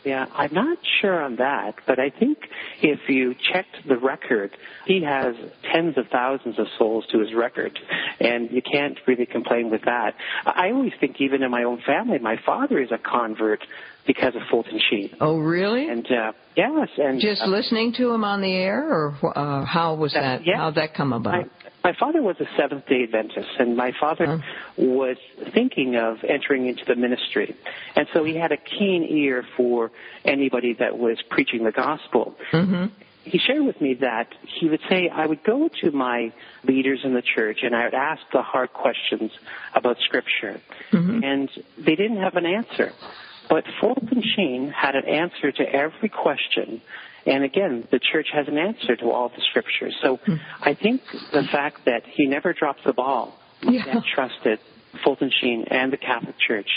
Yeah, 0.05 0.25
I'm 0.35 0.53
not 0.53 0.77
sure 1.01 1.21
on 1.21 1.37
that, 1.37 1.75
but 1.87 1.99
I 1.99 2.09
think 2.09 2.37
if 2.81 2.99
you 3.07 3.35
checked 3.53 3.87
the 3.87 3.97
record, 3.97 4.51
he 4.85 5.01
has 5.03 5.35
tens 5.71 5.97
of 5.97 6.07
thousands 6.11 6.59
of 6.59 6.67
souls 6.77 7.05
to 7.11 7.19
his 7.19 7.33
record, 7.33 7.79
and 8.19 8.51
you 8.51 8.61
can't 8.61 8.97
really 9.07 9.25
complain 9.25 9.69
with 9.71 9.83
that. 9.85 10.15
I 10.45 10.71
always 10.71 10.91
think, 10.99 11.21
even 11.21 11.41
in 11.41 11.51
my 11.51 11.63
own 11.63 11.81
family, 11.85 12.19
my 12.19 12.37
father 12.45 12.81
is 12.81 12.91
a 12.91 12.97
convert 12.97 13.63
because 14.05 14.35
of 14.35 14.41
Fulton 14.51 14.79
Sheen. 14.89 15.09
Oh, 15.21 15.37
really? 15.37 15.87
And 15.87 16.05
uh, 16.11 16.33
yes, 16.57 16.89
and 16.97 17.21
Just 17.21 17.41
uh, 17.41 17.47
listening 17.47 17.93
to 17.97 18.11
him 18.11 18.23
on 18.25 18.41
the 18.41 18.51
air, 18.53 18.83
or 18.89 19.15
uh, 19.37 19.63
how 19.65 19.95
was 19.95 20.13
that? 20.13 20.45
yeah. 20.45 20.57
How'd 20.57 20.75
that 20.75 20.93
come 20.93 21.13
about? 21.13 21.33
My, 21.45 21.62
my 21.83 21.93
father 21.93 22.21
was 22.21 22.37
a 22.39 22.47
Seventh 22.57 22.85
Day 22.87 23.03
Adventist, 23.03 23.49
and 23.59 23.75
my 23.75 23.91
father 23.99 24.41
was 24.77 25.17
thinking 25.53 25.95
of 25.95 26.23
entering 26.23 26.67
into 26.67 26.85
the 26.85 26.95
ministry, 26.95 27.55
and 27.95 28.07
so 28.13 28.23
he 28.23 28.35
had 28.35 28.51
a 28.51 28.57
keen 28.57 29.03
ear 29.03 29.45
for 29.57 29.91
anybody 30.23 30.73
that 30.73 30.97
was 30.97 31.17
preaching 31.29 31.63
the 31.63 31.71
gospel. 31.71 32.35
hmm 32.51 32.85
He 33.25 33.37
shared 33.39 33.63
with 33.63 33.79
me 33.79 33.93
that 33.95 34.27
he 34.59 34.67
would 34.67 34.81
say, 34.89 35.07
I 35.07 35.25
would 35.25 35.43
go 35.43 35.69
to 35.81 35.91
my 35.91 36.33
leaders 36.65 37.01
in 37.05 37.13
the 37.13 37.21
church 37.21 37.59
and 37.63 37.73
I 37.73 37.85
would 37.85 37.93
ask 37.93 38.21
the 38.33 38.41
hard 38.41 38.73
questions 38.73 39.31
about 39.73 39.97
Scripture, 39.99 40.59
and 41.23 41.49
they 41.77 41.95
didn't 41.95 42.17
have 42.17 42.35
an 42.35 42.45
answer. 42.45 42.91
But 43.49 43.65
Fulton 43.81 44.23
Sheen 44.35 44.71
had 44.75 44.95
an 44.95 45.05
answer 45.05 45.51
to 45.51 45.63
every 45.63 46.09
question. 46.09 46.81
And 47.25 47.43
again, 47.43 47.87
the 47.91 47.99
church 47.99 48.27
has 48.33 48.47
an 48.47 48.57
answer 48.57 48.95
to 48.97 49.11
all 49.11 49.29
the 49.29 49.41
scriptures. 49.49 49.95
So 50.01 50.17
hmm. 50.17 50.35
I 50.61 50.73
think 50.73 51.01
the 51.31 51.43
fact 51.51 51.85
that 51.85 52.03
he 52.05 52.25
never 52.25 52.53
dropped 52.53 52.83
the 52.85 52.93
ball 52.93 53.37
Yeah. 53.61 53.83
and 53.87 54.03
trusted 54.03 54.59
Fulton 55.03 55.31
Sheen 55.41 55.65
and 55.69 55.91
the 55.91 55.97
Catholic 55.97 56.35
Church. 56.45 56.69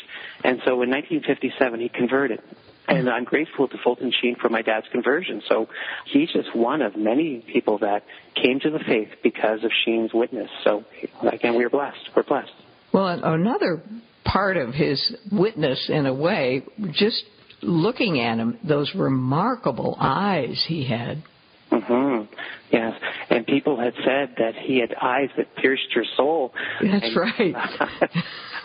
And 0.45 0.61
so 0.65 0.83
in 0.83 0.91
1957, 0.91 1.81
he 1.81 1.89
converted. 1.89 2.41
And 2.89 3.11
I'm 3.11 3.25
grateful 3.25 3.67
to 3.67 3.77
Fulton 3.83 4.13
Sheen 4.23 4.37
for 4.41 4.49
my 4.49 4.63
dad's 4.63 4.87
conversion. 4.93 5.43
So 5.49 5.69
he's 6.13 6.31
just 6.31 6.55
one 6.55 6.83
of 6.83 6.97
many 6.97 7.45
people 7.53 7.79
that 7.79 8.05
came 8.41 8.61
to 8.61 8.71
the 8.71 8.79
faith 8.79 9.09
because 9.25 9.65
of 9.65 9.73
Sheen's 9.85 10.13
witness. 10.15 10.49
So 10.63 10.85
again, 11.29 11.57
we're 11.57 11.69
blessed. 11.69 12.11
We're 12.15 12.23
blessed. 12.23 12.53
Well, 12.93 13.09
another 13.09 13.83
part 14.27 14.57
of 14.57 14.75
his 14.75 15.15
witness, 15.31 15.89
in 15.89 16.07
a 16.07 16.15
way, 16.15 16.63
just 16.93 17.25
looking 17.63 18.21
at 18.21 18.39
him, 18.39 18.59
those 18.63 18.93
remarkable 18.95 19.97
eyes 19.99 20.65
he 20.67 20.85
had. 20.87 21.23
Mm-hmm. 21.71 22.33
Yes, 22.71 22.95
and 23.31 23.47
people 23.47 23.79
had 23.79 23.95
said 24.05 24.37
that 24.39 24.55
he 24.57 24.79
had 24.79 24.95
eyes 25.01 25.31
that 25.37 25.55
pierced 25.57 25.95
your 25.95 26.05
soul. 26.17 26.53
That's 26.81 27.05
and, 27.05 27.17
right. 27.17 27.55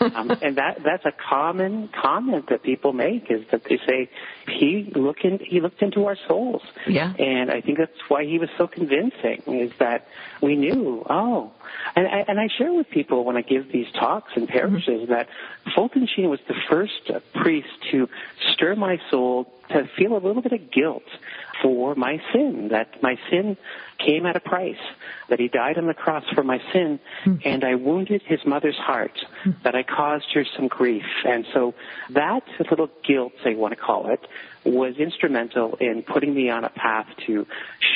um, 0.00 0.30
and 0.30 0.56
that 0.56 0.78
that's 0.84 1.04
a 1.04 1.12
common 1.28 1.88
comment 2.00 2.46
that 2.50 2.62
people 2.62 2.92
make 2.92 3.30
is 3.30 3.42
that 3.50 3.62
they 3.64 3.78
say 3.88 4.08
he 4.46 4.90
looked 4.94 5.24
in, 5.24 5.38
he 5.44 5.60
looked 5.60 5.82
into 5.82 6.04
our 6.06 6.16
souls. 6.28 6.62
Yeah. 6.86 7.12
And 7.16 7.50
I 7.50 7.60
think 7.60 7.78
that's 7.78 7.90
why 8.08 8.24
he 8.24 8.38
was 8.38 8.48
so 8.56 8.66
convincing 8.66 9.42
is 9.46 9.72
that 9.78 10.06
we 10.40 10.56
knew. 10.56 11.04
Oh, 11.08 11.52
and 11.94 12.06
I, 12.06 12.24
and 12.28 12.40
I 12.40 12.48
share 12.48 12.72
with 12.72 12.88
people 12.90 13.24
when 13.24 13.36
I 13.36 13.42
give 13.42 13.70
these 13.70 13.90
talks 13.92 14.32
in 14.36 14.46
parishes 14.46 15.02
mm-hmm. 15.02 15.12
that 15.12 15.28
Fulton 15.74 16.06
Sheen 16.06 16.28
was 16.28 16.40
the 16.48 16.54
first 16.68 17.10
priest 17.34 17.68
to 17.90 18.08
stir 18.52 18.74
my 18.76 19.00
soul 19.10 19.52
to 19.68 19.88
feel 19.96 20.12
a 20.16 20.20
little 20.20 20.42
bit 20.42 20.52
of 20.52 20.70
guilt 20.70 21.04
for 21.62 21.94
my 21.94 22.20
sin, 22.32 22.68
that 22.68 23.02
my 23.02 23.18
sin 23.30 23.56
came 23.98 24.26
at 24.26 24.36
a 24.36 24.40
price, 24.40 24.80
that 25.28 25.38
he 25.38 25.48
died 25.48 25.78
on 25.78 25.86
the 25.86 25.94
cross 25.94 26.24
for 26.34 26.42
my 26.42 26.60
sin, 26.72 26.98
mm. 27.24 27.40
and 27.44 27.64
I 27.64 27.76
wounded 27.76 28.22
his 28.22 28.44
mother's 28.44 28.76
heart, 28.76 29.24
mm. 29.44 29.62
that 29.62 29.74
I 29.74 29.82
caused 29.82 30.26
her 30.34 30.44
some 30.56 30.68
grief. 30.68 31.04
And 31.24 31.46
so 31.52 31.74
that 32.10 32.42
little 32.70 32.90
guilt, 33.04 33.32
I 33.44 33.54
want 33.54 33.72
to 33.72 33.80
call 33.80 34.10
it, 34.10 34.20
was 34.64 34.96
instrumental 34.96 35.76
in 35.76 36.02
putting 36.02 36.34
me 36.34 36.50
on 36.50 36.64
a 36.64 36.70
path 36.70 37.06
to 37.26 37.46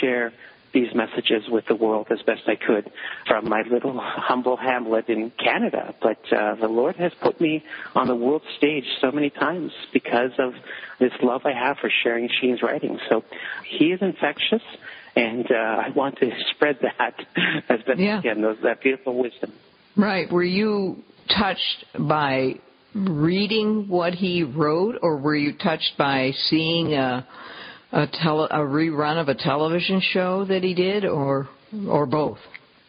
share 0.01 0.33
these 0.73 0.95
messages 0.95 1.45
with 1.49 1.67
the 1.67 1.75
world 1.75 2.09
as 2.11 2.21
best 2.23 2.43
I 2.47 2.57
could 2.57 2.91
from 3.27 3.49
my 3.49 3.63
little 3.63 3.99
humble 3.99 4.57
hamlet 4.57 5.09
in 5.09 5.31
Canada. 5.31 5.95
But 6.03 6.21
uh, 6.33 6.57
the 6.57 6.69
Lord 6.69 6.97
has 6.97 7.13
put 7.21 7.41
me 7.41 7.65
on 7.95 8.09
the 8.09 8.15
world 8.15 8.43
stage 8.59 8.85
so 9.01 9.11
many 9.11 9.31
times 9.31 9.73
because 9.93 10.33
of 10.39 10.53
this 10.99 11.13
love 11.23 11.43
I 11.45 11.53
have 11.53 11.79
for 11.79 11.91
sharing 12.03 12.29
Sheen's 12.41 12.63
writings. 12.63 13.01
So 13.09 13.25
he 13.67 13.87
is 13.87 14.01
infectious, 14.03 14.63
and 15.15 15.51
uh, 15.51 15.55
I 15.55 15.91
want 15.95 16.19
to 16.19 16.31
spread 16.55 16.79
that 16.83 17.15
as 17.69 17.81
best 17.87 17.99
yeah. 17.99 18.19
I 18.19 18.23
can, 18.23 18.43
those, 18.43 18.59
that 18.63 18.83
beautiful 18.83 19.17
wisdom. 19.17 19.53
Right. 19.97 20.31
Were 20.31 20.45
you 20.45 21.03
touched 21.29 21.87
by 21.99 22.61
reading 22.95 23.89
what 23.89 24.15
he 24.15 24.43
wrote, 24.43 24.97
or 25.03 25.19
were 25.19 25.37
you 25.37 25.53
touched 25.57 25.93
by 25.99 26.33
seeing 26.49 26.95
a 26.95 27.27
a, 27.97 28.07
tele, 28.07 28.47
a 28.51 28.59
rerun 28.59 29.21
of 29.21 29.29
a 29.29 29.35
television 29.35 30.01
show 30.13 30.45
that 30.45 30.63
he 30.63 30.75
did, 30.75 31.05
or 31.05 31.49
or 31.89 32.07
both? 32.07 32.39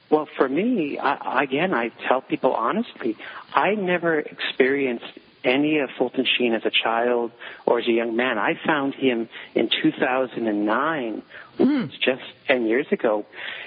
Well, 0.10 0.28
for 0.38 0.48
me, 0.48 0.98
I, 0.98 1.44
again, 1.44 1.74
I 1.74 1.92
tell 2.08 2.22
people 2.22 2.54
honestly, 2.54 3.18
I 3.54 3.76
never 3.76 4.20
experienced 4.20 5.06
any 5.44 5.80
of 5.80 5.90
Fulton 5.98 6.26
Sheen 6.38 6.54
as 6.54 6.64
a 6.66 6.72
child 6.72 7.32
or 7.66 7.80
as 7.80 7.88
a 7.88 7.92
young 7.92 8.16
man. 8.16 8.38
I 8.38 8.54
found 8.66 8.96
him 8.96 9.30
in 9.56 9.70
2009, 9.82 11.24
mm. 11.60 11.92
just 12.04 12.22
10 12.48 12.66
years 12.66 12.88
ago, 12.92 13.26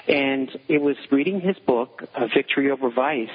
and 0.09 0.51
it 0.69 0.81
was 0.81 0.97
reading 1.11 1.41
his 1.41 1.59
book, 1.59 2.05
A 2.15 2.29
Victory 2.29 2.71
Over 2.71 2.91
Vice. 2.91 3.29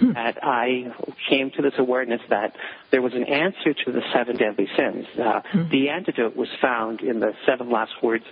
That 0.00 0.38
I 0.42 0.92
came 1.28 1.50
to 1.52 1.62
this 1.62 1.74
awareness 1.78 2.20
that 2.28 2.56
there 2.90 3.02
was 3.02 3.14
an 3.14 3.24
answer 3.24 3.74
to 3.74 3.92
the 3.92 4.02
seven 4.12 4.36
deadly 4.36 4.68
sins. 4.76 5.06
Uh, 5.18 5.40
hmm. 5.40 5.68
The 5.68 5.88
antidote 5.90 6.36
was 6.36 6.48
found 6.60 7.00
in 7.00 7.20
the 7.20 7.34
seven 7.46 7.70
last 7.70 7.92
words 8.02 8.24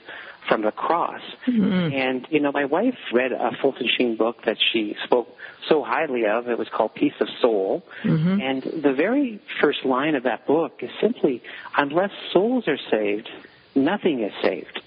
from 0.49 0.63
the 0.63 0.71
cross. 0.71 1.23
Mm-hmm. 1.47 1.95
And, 1.95 2.27
you 2.31 2.41
know, 2.41 2.53
my 2.53 2.67
wife 2.67 2.99
read 3.13 3.33
a 3.33 3.53
Fulton 3.61 3.89
Sheen 3.97 4.17
book 4.17 4.43
that 4.45 4.59
she 4.73 4.97
spoke 5.05 5.35
so 5.69 5.83
highly 5.83 6.27
of. 6.27 6.49
It 6.49 6.59
was 6.59 6.69
called 6.69 6.95
Peace 6.95 7.15
of 7.21 7.29
Soul. 7.41 7.83
Mm-hmm. 8.03 8.41
And 8.41 8.83
the 8.83 8.93
very 8.93 9.41
first 9.61 9.85
line 9.85 10.15
of 10.15 10.25
that 10.25 10.47
book 10.47 10.81
is 10.83 10.91
simply, 11.01 11.43
unless 11.77 12.11
souls 12.33 12.69
are 12.69 12.79
saved, 12.91 13.31
nothing 13.75 14.23
is 14.23 14.33
saved. 14.43 14.81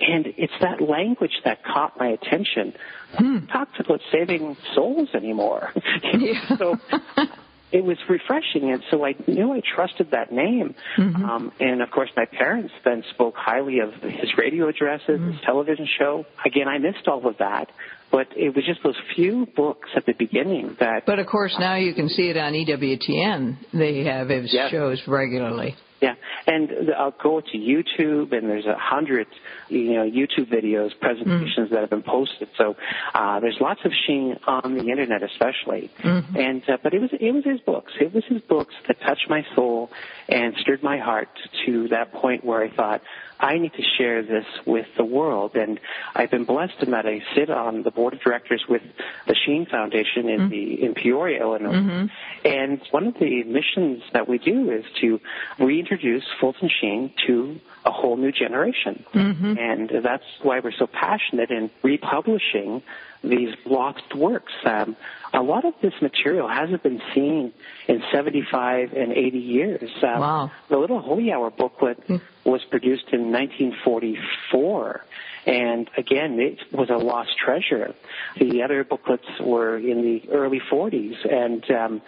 And 0.00 0.26
it's 0.36 0.52
that 0.60 0.80
language 0.80 1.40
that 1.44 1.64
caught 1.64 1.98
my 1.98 2.08
attention. 2.08 2.74
Hmm. 3.14 3.46
Talks 3.46 3.78
about 3.78 4.00
saving 4.12 4.56
souls 4.74 5.08
anymore. 5.14 5.72
Yeah. 6.12 6.56
so 6.58 6.76
it 7.72 7.84
was 7.84 7.96
refreshing, 8.08 8.70
and 8.72 8.82
so 8.90 9.04
I 9.04 9.14
knew 9.26 9.52
I 9.52 9.60
trusted 9.60 10.10
that 10.10 10.32
name. 10.32 10.74
Mm-hmm. 10.98 11.24
Um, 11.24 11.52
and 11.60 11.82
of 11.82 11.90
course, 11.90 12.10
my 12.16 12.24
parents 12.24 12.72
then 12.84 13.04
spoke 13.14 13.34
highly 13.36 13.78
of 13.78 13.92
his 14.02 14.30
radio 14.36 14.68
addresses, 14.68 15.08
mm-hmm. 15.08 15.32
his 15.32 15.40
television 15.44 15.86
show. 15.98 16.24
Again, 16.44 16.68
I 16.68 16.78
missed 16.78 17.06
all 17.06 17.26
of 17.26 17.38
that, 17.38 17.70
but 18.10 18.26
it 18.36 18.54
was 18.54 18.64
just 18.64 18.82
those 18.82 18.96
few 19.14 19.46
books 19.54 19.88
at 19.96 20.04
the 20.06 20.14
beginning 20.14 20.76
that. 20.80 21.06
But 21.06 21.20
of 21.20 21.26
course, 21.26 21.54
now 21.58 21.76
you 21.76 21.94
can 21.94 22.08
see 22.08 22.28
it 22.28 22.36
on 22.36 22.52
EWTN. 22.52 23.56
They 23.72 24.04
have 24.04 24.28
his 24.28 24.52
yes. 24.52 24.70
shows 24.70 25.00
regularly. 25.06 25.76
Yeah, 26.00 26.14
and 26.46 26.92
I'll 26.96 27.10
go 27.10 27.40
to 27.40 27.58
YouTube, 27.58 28.32
and 28.32 28.48
there's 28.48 28.64
a 28.64 28.76
hundred, 28.76 29.26
you 29.68 29.94
know, 29.94 30.10
YouTube 30.10 30.50
videos, 30.50 30.98
presentations 30.98 31.68
mm. 31.68 31.70
that 31.70 31.80
have 31.80 31.90
been 31.90 32.02
posted. 32.02 32.48
So 32.56 32.76
uh, 33.14 33.40
there's 33.40 33.58
lots 33.60 33.80
of 33.84 33.92
Sheen 34.06 34.38
on 34.46 34.76
the 34.76 34.88
internet, 34.88 35.22
especially. 35.22 35.90
Mm-hmm. 35.98 36.36
And 36.36 36.62
uh, 36.68 36.78
but 36.82 36.94
it 36.94 37.00
was 37.00 37.10
it 37.12 37.32
was 37.32 37.44
his 37.44 37.60
books. 37.60 37.92
It 38.00 38.14
was 38.14 38.24
his 38.24 38.40
books 38.42 38.74
that 38.88 39.00
touched 39.00 39.28
my 39.28 39.44
soul 39.54 39.90
and 40.28 40.54
stirred 40.60 40.82
my 40.82 40.98
heart 40.98 41.28
to 41.66 41.88
that 41.88 42.12
point 42.12 42.44
where 42.44 42.62
I 42.62 42.70
thought, 42.70 43.02
I 43.38 43.58
need 43.58 43.72
to 43.72 43.82
share 43.98 44.22
this 44.22 44.44
with 44.66 44.86
the 44.96 45.04
world. 45.04 45.56
And 45.56 45.80
I've 46.14 46.30
been 46.30 46.44
blessed 46.44 46.74
in 46.82 46.90
that 46.90 47.06
I 47.06 47.22
sit 47.34 47.50
on 47.50 47.82
the 47.82 47.90
board 47.90 48.14
of 48.14 48.20
directors 48.20 48.64
with 48.68 48.82
the 49.26 49.34
Sheen 49.34 49.66
Foundation 49.66 50.28
in 50.28 50.40
mm-hmm. 50.40 50.48
the 50.50 50.84
in 50.84 50.94
Peoria, 50.94 51.40
Illinois. 51.40 51.72
Mm-hmm. 51.72 52.06
And 52.50 52.80
one 52.90 53.06
of 53.06 53.14
the 53.14 53.42
missions 53.44 54.02
that 54.12 54.28
we 54.28 54.38
do 54.38 54.70
is 54.70 54.84
to 55.00 55.20
reintroduce 55.58 56.24
Fulton 56.40 56.70
Sheen 56.80 57.12
to 57.26 57.60
a 57.84 57.90
whole 57.90 58.16
new 58.16 58.32
generation. 58.32 59.04
Mm-hmm. 59.14 59.58
And 59.58 59.90
that's 60.02 60.24
why 60.42 60.60
we're 60.60 60.72
so 60.72 60.86
passionate 60.86 61.50
in 61.50 61.70
republishing 61.82 62.82
these 63.22 63.54
lost 63.66 64.14
works. 64.14 64.52
Um, 64.64 64.96
a 65.32 65.42
lot 65.42 65.64
of 65.64 65.74
this 65.82 65.94
material 66.00 66.48
hasn't 66.48 66.82
been 66.82 67.00
seen 67.14 67.52
in 67.86 68.02
75 68.12 68.92
and 68.92 69.12
80 69.12 69.38
years. 69.38 69.90
Um, 70.02 70.20
wow. 70.20 70.50
The 70.68 70.78
Little 70.78 71.00
Holy 71.00 71.32
Hour 71.32 71.50
booklet 71.50 72.06
mm. 72.06 72.20
was 72.44 72.62
produced 72.64 73.08
in 73.12 73.30
1944. 73.32 75.04
And 75.46 75.90
again, 75.96 76.38
it 76.38 76.58
was 76.72 76.90
a 76.90 76.96
lost 76.96 77.30
treasure. 77.38 77.94
The 78.38 78.62
other 78.62 78.84
booklets 78.84 79.26
were 79.40 79.76
in 79.76 80.02
the 80.02 80.30
early 80.30 80.60
40s. 80.60 81.16
And 81.30 81.70
um, 81.70 82.02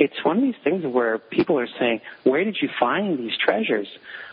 it's 0.00 0.24
one 0.24 0.38
of 0.38 0.42
these 0.42 0.54
things 0.64 0.84
where 0.84 1.18
people 1.18 1.58
are 1.58 1.68
saying, 1.78 2.00
where 2.24 2.42
did 2.42 2.56
you 2.60 2.68
find 2.80 3.18
these 3.18 3.36
treasures? 3.44 3.86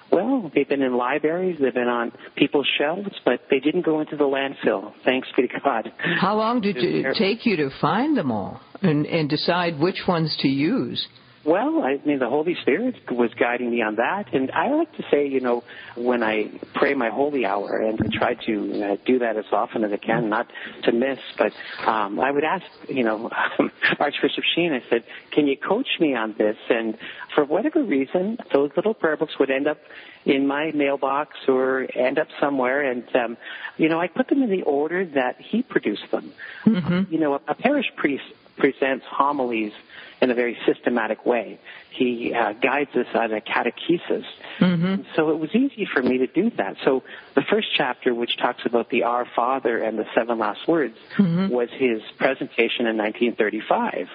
Well, 0.09 0.50
they've 0.55 0.67
been 0.67 0.81
in 0.81 0.95
libraries, 0.95 1.57
they've 1.59 1.74
been 1.74 1.89
on 1.89 2.13
people's 2.38 2.67
shelves, 2.77 3.09
but 3.25 3.41
they 3.50 3.59
didn't 3.59 3.81
go 3.81 4.00
into 4.00 4.15
the 4.15 4.24
landfill. 4.24 4.93
Thanks 5.03 5.27
be 5.36 5.47
to 5.47 5.59
God. 5.59 5.91
How 5.97 6.36
long 6.38 6.62
did 6.62 6.77
it 6.77 7.15
take 7.17 7.45
you 7.45 7.57
to 7.57 7.69
find 7.81 8.15
them 8.17 8.31
all 8.31 8.62
and, 8.81 9.05
and 9.05 9.29
decide 9.29 9.77
which 9.77 10.03
ones 10.07 10.36
to 10.39 10.47
use? 10.47 11.05
Well, 11.48 11.82
I 11.82 11.98
mean, 12.04 12.20
the 12.20 12.27
Holy 12.27 12.56
Spirit 12.62 13.10
was 13.10 13.34
guiding 13.34 13.72
me 13.72 13.82
on 13.82 13.96
that. 13.96 14.34
And 14.34 14.51
I 14.51 14.70
like 14.74 14.94
to 14.98 15.06
say, 15.10 15.27
you 15.27 15.39
know, 15.39 15.63
when 15.96 16.22
I 16.22 16.51
pray 16.74 16.94
my 16.94 17.10
holy 17.10 17.46
hour, 17.46 17.77
and 17.77 17.98
I 18.01 18.18
try 18.18 18.34
to 18.34 18.84
uh, 18.84 18.98
do 19.06 19.20
that 19.20 19.38
as 19.38 19.46
often 19.54 19.86
as 19.86 19.94
I 19.94 19.96
can, 19.96 20.27
not 20.27 20.51
to 20.84 20.92
miss, 20.92 21.20
but 21.38 21.54
um, 21.86 22.20
I 22.20 22.32
would 22.32 22.44
ask, 22.44 22.66
you 22.89 23.06
know, 23.06 23.32
Archbishop 24.00 24.44
Sheen, 24.56 24.74
I 24.74 24.84
said, 24.89 25.06
can 25.32 25.48
you 25.48 25.56
coach 25.56 25.88
me 26.01 26.16
on 26.16 26.36
this? 26.38 26.58
And 26.70 26.98
for 27.34 27.46
whatever 27.46 27.82
reason, 27.82 28.39
those 28.51 28.72
little 28.75 28.94
prayer 28.94 29.16
books 29.16 29.39
would 29.39 29.50
end 29.50 29.68
up 29.68 29.77
in 30.25 30.48
my 30.48 30.72
mailbox 30.72 31.38
or 31.48 31.88
end 31.96 32.20
up 32.20 32.27
somewhere. 32.42 32.82
And, 32.82 33.16
um, 33.16 33.38
you 33.77 33.88
know, 33.88 34.01
I 34.01 34.08
put 34.08 34.27
them 34.27 34.44
in 34.44 34.50
the 34.50 34.63
order 34.63 35.06
that 35.06 35.39
he 35.39 35.63
produced 35.63 36.12
them. 36.12 36.34
Mm-hmm. 36.66 37.13
You 37.13 37.20
know, 37.22 37.39
a 37.48 37.56
parish 37.56 37.88
priest 37.96 38.25
presents 38.58 39.06
homilies 39.10 39.74
in 40.22 40.32
a 40.32 40.34
very 40.34 40.58
systematic 40.66 41.26
way. 41.26 41.60
He 41.92 42.34
uh, 42.34 42.54
guides 42.54 42.96
us 42.96 43.08
as 43.14 43.32
a 43.32 43.42
catechesis. 43.42 44.26
Mm-hmm. 44.60 45.04
So 45.16 45.30
it 45.30 45.40
was 45.40 45.54
easy 45.54 45.88
for 45.92 46.02
me 46.02 46.20
to 46.20 46.28
do 46.28 46.50
that. 46.58 46.78
So 46.84 47.04
the 47.36 47.44
first 47.44 47.68
chapter, 47.76 48.14
which 48.14 48.38
talks 48.38 48.66
about 48.66 48.90
the 48.90 49.04
Our 49.04 49.28
Father 49.36 49.82
and 49.82 49.98
the 49.98 50.06
seven 50.16 50.40
last 50.40 50.68
words, 50.68 50.98
mm-hmm. 51.18 51.50
was 51.50 51.70
his 51.72 52.02
presentation 52.18 52.88
in 52.88 52.98
1935. 52.98 54.10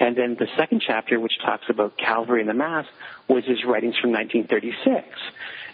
And 0.00 0.16
then 0.16 0.36
the 0.38 0.46
second 0.56 0.82
chapter, 0.84 1.20
which 1.20 1.34
talks 1.44 1.64
about 1.68 1.96
Calvary 1.98 2.40
and 2.40 2.48
the 2.48 2.54
Mass, 2.54 2.86
was 3.28 3.44
his 3.44 3.58
writings 3.66 3.94
from 4.00 4.12
1936. 4.12 5.06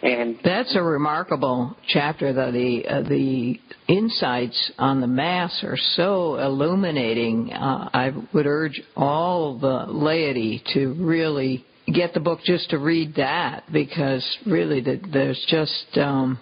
And 0.02 0.38
that's 0.45 0.76
a 0.76 0.83
remarkable 0.83 1.76
chapter. 1.88 2.33
Though 2.33 2.52
the 2.52 2.85
uh, 2.87 3.02
the 3.02 3.59
insights 3.88 4.73
on 4.78 5.00
the 5.00 5.06
mass 5.06 5.62
are 5.62 5.78
so 5.95 6.37
illuminating. 6.37 7.52
Uh, 7.52 7.88
I 7.95 8.12
would 8.35 8.47
urge 8.47 8.83
all 8.95 9.59
the 9.59 9.87
laity 9.90 10.62
to 10.75 10.92
really 10.99 11.64
get 11.95 12.12
the 12.12 12.21
book 12.21 12.40
just 12.45 12.71
to 12.71 12.78
read 12.78 13.14
that 13.14 13.64
because 13.73 14.25
really 14.45 14.80
the, 14.80 15.00
there's 15.12 15.42
just 15.49 15.97
um, 15.99 16.38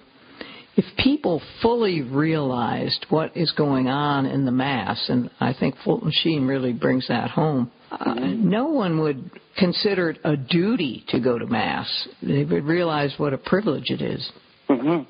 if 0.77 0.85
people 0.99 1.41
fully 1.63 2.03
realized 2.03 3.07
what 3.09 3.37
is 3.37 3.53
going 3.53 3.89
on 3.89 4.27
in 4.27 4.45
the 4.45 4.51
mass, 4.51 5.05
and 5.09 5.31
I 5.41 5.53
think 5.53 5.77
Fulton 5.85 6.11
Sheen 6.13 6.47
really 6.47 6.73
brings 6.73 7.09
that 7.09 7.31
home. 7.31 7.71
Uh, 7.91 8.15
no 8.15 8.69
one 8.69 9.01
would 9.01 9.31
consider 9.57 10.11
it 10.11 10.19
a 10.25 10.37
duty 10.37 11.05
to 11.09 11.21
go 11.21 11.39
to 11.39 11.47
mass. 11.47 12.09
They 12.23 12.45
would 12.45 12.65
realize 12.65 13.15
what 13.19 13.33
a 13.33 13.39
privilege 13.39 13.91
it 13.91 14.03
is. 14.03 14.29
Mm-hmm. 14.69 15.03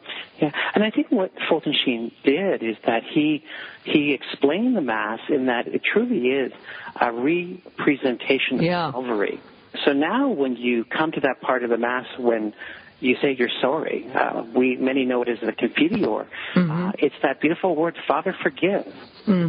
Yeah, 0.43 0.51
and 0.75 0.83
I 0.83 0.91
think 0.91 1.07
what 1.11 1.31
Fulton 1.49 1.75
Sheen 1.85 2.11
did 2.25 2.63
is 2.63 2.77
that 2.87 3.03
he 3.15 3.45
he 3.85 4.13
explained 4.13 4.77
the 4.77 4.81
mass 4.81 5.21
in 5.29 5.47
that 5.47 5.69
it 5.69 5.83
truly 5.93 6.29
is 6.29 6.53
a 7.01 7.13
representation 7.13 8.57
of 8.59 8.63
Yeah. 8.63 8.91
Calvary. 8.93 9.41
So 9.85 9.93
now, 9.93 10.29
when 10.29 10.57
you 10.57 10.85
come 10.85 11.13
to 11.13 11.21
that 11.21 11.41
part 11.41 11.65
of 11.65 11.71
the 11.71 11.79
mass 11.79 12.07
when 12.19 12.53
you 13.05 13.17
say 13.21 13.37
you're 13.39 13.49
sorry, 13.61 14.09
uh, 14.15 14.45
we 14.55 14.77
many 14.77 15.05
know 15.05 15.23
it 15.23 15.29
as 15.29 15.41
the 15.41 15.53
Confiteor. 15.53 16.27
Uh, 16.71 16.93
it's 16.99 17.15
that 17.23 17.41
beautiful 17.41 17.77
word, 17.77 17.97
Father, 18.09 18.35
forgive. 18.43 18.87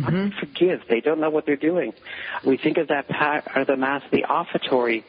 Father, 0.04 0.32
forgive. 0.40 0.82
They 0.90 1.02
don't 1.02 1.20
know 1.20 1.30
what 1.30 1.46
they're 1.46 1.56
doing. 1.56 1.94
We 2.44 2.58
think 2.58 2.78
of 2.78 2.90
that 2.90 3.08
part 3.08 3.46
of 3.56 3.68
the 3.68 3.78
mass, 3.78 4.04
the 4.12 4.26
offertory, 4.26 5.04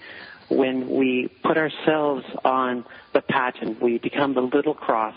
when 0.49 0.89
we 0.89 1.29
put 1.43 1.57
ourselves 1.57 2.25
on 2.45 2.85
the 3.13 3.21
paten, 3.21 3.79
we 3.81 3.99
become 3.99 4.35
the 4.35 4.43
little 4.43 4.75
cross 4.75 5.17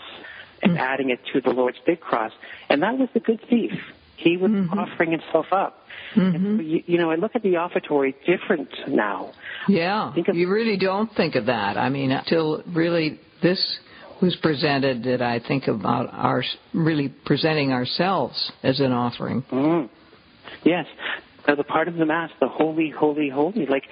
and 0.62 0.78
adding 0.78 1.10
it 1.10 1.20
to 1.32 1.40
the 1.40 1.50
Lord's 1.50 1.78
big 1.86 2.00
cross. 2.00 2.32
And 2.68 2.82
that 2.82 2.98
was 2.98 3.08
the 3.14 3.20
good 3.20 3.40
thief. 3.48 3.72
He 4.22 4.36
was 4.36 4.50
offering 4.76 5.12
himself 5.12 5.46
up. 5.52 5.76
So, 6.14 6.20
you, 6.20 6.82
you 6.86 6.98
know, 6.98 7.10
I 7.10 7.14
look 7.16 7.32
at 7.34 7.42
the 7.42 7.56
offertory 7.56 8.14
different 8.26 8.68
now. 8.88 9.32
Yeah, 9.68 10.12
of- 10.14 10.34
you 10.34 10.50
really 10.50 10.76
don't 10.76 11.10
think 11.14 11.36
of 11.36 11.46
that. 11.46 11.76
I 11.76 11.88
mean, 11.88 12.10
until 12.10 12.62
really 12.66 13.20
this 13.42 13.78
was 14.20 14.36
presented, 14.42 15.04
that 15.04 15.22
I 15.22 15.40
think 15.40 15.68
about 15.68 16.12
our 16.12 16.42
really 16.74 17.08
presenting 17.24 17.72
ourselves 17.72 18.52
as 18.62 18.80
an 18.80 18.92
offering. 18.92 19.42
Mm. 19.50 19.88
Yes. 20.64 20.86
Uh, 21.46 21.54
the 21.54 21.64
part 21.64 21.88
of 21.88 21.96
the 21.96 22.06
Mass, 22.06 22.30
the 22.40 22.48
holy, 22.48 22.90
holy, 22.90 23.28
holy. 23.28 23.66
Like 23.66 23.84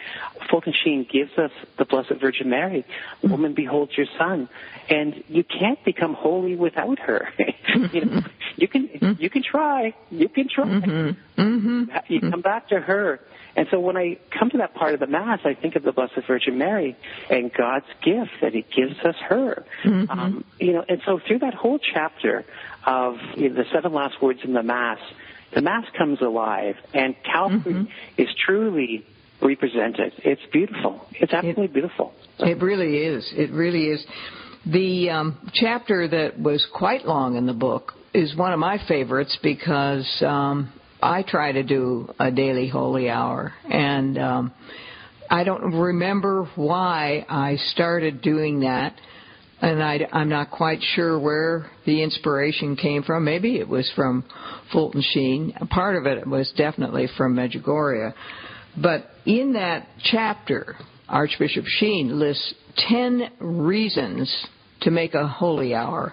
Fulton 0.51 0.73
Sheen 0.73 1.07
gives 1.11 1.37
us 1.39 1.51
the 1.77 1.85
Blessed 1.85 2.15
Virgin 2.21 2.51
Mary. 2.51 2.85
Woman, 3.23 3.55
behold 3.55 3.91
your 3.97 4.07
son. 4.19 4.49
And 4.89 5.23
you 5.29 5.45
can't 5.45 5.83
become 5.85 6.15
holy 6.15 6.57
without 6.57 6.99
her. 7.01 7.33
you 7.93 8.05
know, 8.05 8.23
you 8.57 8.69
can, 8.69 9.17
you 9.19 9.31
can 9.31 9.43
try. 9.43 9.95
You 10.11 10.29
can 10.29 10.49
try. 10.49 10.67
Mm-hmm. 10.67 11.91
You 12.09 12.21
come 12.21 12.41
back 12.41 12.69
to 12.69 12.81
her. 12.81 13.21
And 13.59 13.67
so 13.73 13.81
when 13.81 13.97
I 13.97 14.19
come 14.31 14.51
to 14.51 14.59
that 14.59 14.75
part 14.75 14.95
of 14.95 15.01
the 15.01 15.09
Mass, 15.09 15.41
I 15.45 15.55
think 15.55 15.75
of 15.75 15.83
the 15.83 15.91
Blessed 15.91 16.21
Virgin 16.29 16.59
Mary 16.59 16.97
and 17.29 17.53
God's 17.53 17.87
gift 18.05 18.31
that 18.41 18.55
He 18.55 18.63
gives 18.63 19.01
us 19.01 19.17
her. 19.29 19.65
Um, 19.85 20.45
you 20.61 20.75
know, 20.75 20.85
and 20.89 21.03
so 21.05 21.19
through 21.19 21.41
that 21.41 21.55
whole 21.55 21.81
chapter 21.81 22.45
of 22.87 23.17
you 23.37 23.49
know, 23.49 23.57
the 23.57 23.65
seven 23.73 23.93
last 23.93 24.23
words 24.23 24.41
in 24.45 24.53
the 24.53 24.63
Mass, 24.63 25.01
the 25.55 25.63
Mass 25.63 25.85
comes 25.97 26.21
alive, 26.21 26.75
and 26.93 27.15
Calvary 27.25 27.91
is 28.17 28.29
truly 28.45 29.05
represented. 29.41 30.13
It's 30.19 30.43
beautiful. 30.53 31.07
It's 31.13 31.33
absolutely 31.33 31.69
beautiful. 31.69 32.13
It 32.39 32.61
really 32.61 32.99
is. 32.99 33.33
It 33.37 33.51
really 33.51 33.87
is. 33.87 34.05
The 34.67 35.11
um, 35.11 35.51
chapter 35.55 36.09
that 36.09 36.39
was 36.39 36.67
quite 36.75 37.07
long 37.07 37.37
in 37.37 37.47
the 37.47 37.55
book 37.55 37.93
is 38.13 38.37
one 38.37 38.53
of 38.53 38.59
my 38.59 38.79
favorites 38.89 39.39
because 39.43 40.07
um, 40.27 40.73
I 41.01 41.23
try 41.23 41.53
to 41.53 41.63
do 41.63 42.13
a 42.19 42.31
daily 42.31 42.69
holy 42.69 43.09
hour, 43.09 43.53
and 43.71 44.19
um, 44.19 44.53
I 45.31 45.45
don't 45.45 45.75
remember 45.75 46.49
why 46.57 47.25
I 47.29 47.57
started 47.73 48.21
doing 48.23 48.61
that. 48.61 48.95
And 49.61 49.83
I, 49.83 50.07
I'm 50.13 50.29
not 50.29 50.51
quite 50.51 50.79
sure 50.95 51.19
where 51.19 51.71
the 51.85 52.03
inspiration 52.03 52.77
came 52.77 53.03
from. 53.03 53.25
Maybe 53.25 53.57
it 53.59 53.69
was 53.69 53.91
from 53.97 54.25
Fulton 54.73 55.03
Sheen. 55.03 55.53
Part 55.71 55.97
of 55.97 56.07
it 56.07 56.27
was 56.27 56.53
definitely 56.57 57.09
from 57.17 57.35
Medjugorje. 57.35 58.13
But 58.81 59.07
in 59.27 59.55
that 59.55 59.89
chapter, 60.05 60.77
Archbishop 61.09 61.65
Sheen 61.67 62.19
lists 62.21 62.55
10 62.89 63.31
reasons 63.41 64.47
to 64.83 64.91
make 64.93 65.15
a 65.15 65.27
holy 65.27 65.75
hour. 65.75 66.13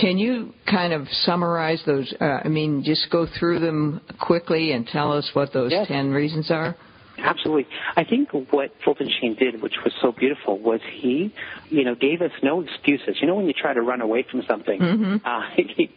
Can 0.00 0.18
you 0.18 0.52
kind 0.70 0.92
of 0.92 1.08
summarize 1.22 1.82
those? 1.86 2.12
Uh, 2.20 2.40
I 2.44 2.48
mean, 2.48 2.84
just 2.84 3.10
go 3.10 3.26
through 3.38 3.60
them 3.60 4.00
quickly 4.20 4.72
and 4.72 4.86
tell 4.86 5.10
us 5.10 5.28
what 5.32 5.52
those 5.52 5.72
Yes. 5.72 5.88
10 5.88 6.10
reasons 6.10 6.50
are? 6.50 6.76
Absolutely. 7.18 7.66
I 7.96 8.04
think 8.04 8.30
what 8.32 8.72
Fulton 8.84 9.10
Sheen 9.20 9.36
did, 9.36 9.62
which 9.62 9.74
was 9.84 9.92
so 10.00 10.12
beautiful, 10.12 10.58
was 10.58 10.80
he, 10.92 11.32
you 11.68 11.84
know, 11.84 11.94
gave 11.94 12.20
us 12.22 12.30
no 12.42 12.60
excuses. 12.62 13.16
You 13.20 13.26
know, 13.26 13.36
when 13.36 13.46
you 13.46 13.52
try 13.52 13.74
to 13.74 13.82
run 13.82 14.00
away 14.00 14.24
from 14.30 14.42
something, 14.48 14.80
uh, 15.24 15.40
he, 15.56 15.90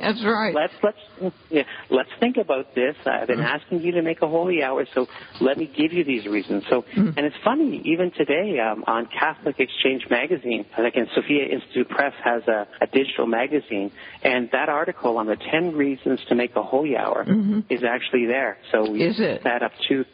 That's 0.00 0.24
right. 0.24 0.54
Let's 0.54 0.72
let's 0.82 1.34
yeah, 1.50 1.62
let's 1.90 2.10
think 2.20 2.36
about 2.36 2.74
this. 2.74 2.96
I've 3.04 3.26
been 3.26 3.40
asking 3.40 3.80
you 3.80 3.92
to 3.92 4.02
make 4.02 4.22
a 4.22 4.28
holy 4.28 4.62
hour, 4.62 4.86
so 4.94 5.06
let 5.40 5.58
me 5.58 5.66
give 5.66 5.92
you 5.92 6.04
these 6.04 6.26
reasons. 6.26 6.64
So, 6.70 6.84
and 6.94 7.18
it's 7.18 7.36
funny, 7.44 7.82
even 7.84 8.10
today 8.12 8.58
um, 8.60 8.84
on 8.86 9.06
Catholic 9.06 9.58
Exchange 9.58 10.06
magazine, 10.10 10.64
like 10.78 10.96
in 10.96 11.06
Sophia 11.14 11.44
Institute 11.46 11.88
Press 11.88 12.14
has 12.24 12.42
a, 12.48 12.66
a 12.80 12.86
digital 12.86 13.26
magazine, 13.26 13.90
and 14.22 14.48
that 14.52 14.68
article 14.68 15.18
on 15.18 15.26
the 15.26 15.36
ten 15.36 15.74
reasons 15.74 16.20
to 16.28 16.34
make 16.34 16.54
a 16.56 16.62
holy 16.62 16.96
hour 16.96 17.26
is 17.68 17.82
actually 17.84 18.26
there. 18.26 18.58
So 18.72 18.90
we 18.90 19.02
Is 19.02 19.17
it? 19.20 19.44
that 19.44 19.62
up 19.62 19.72
to 19.88 20.04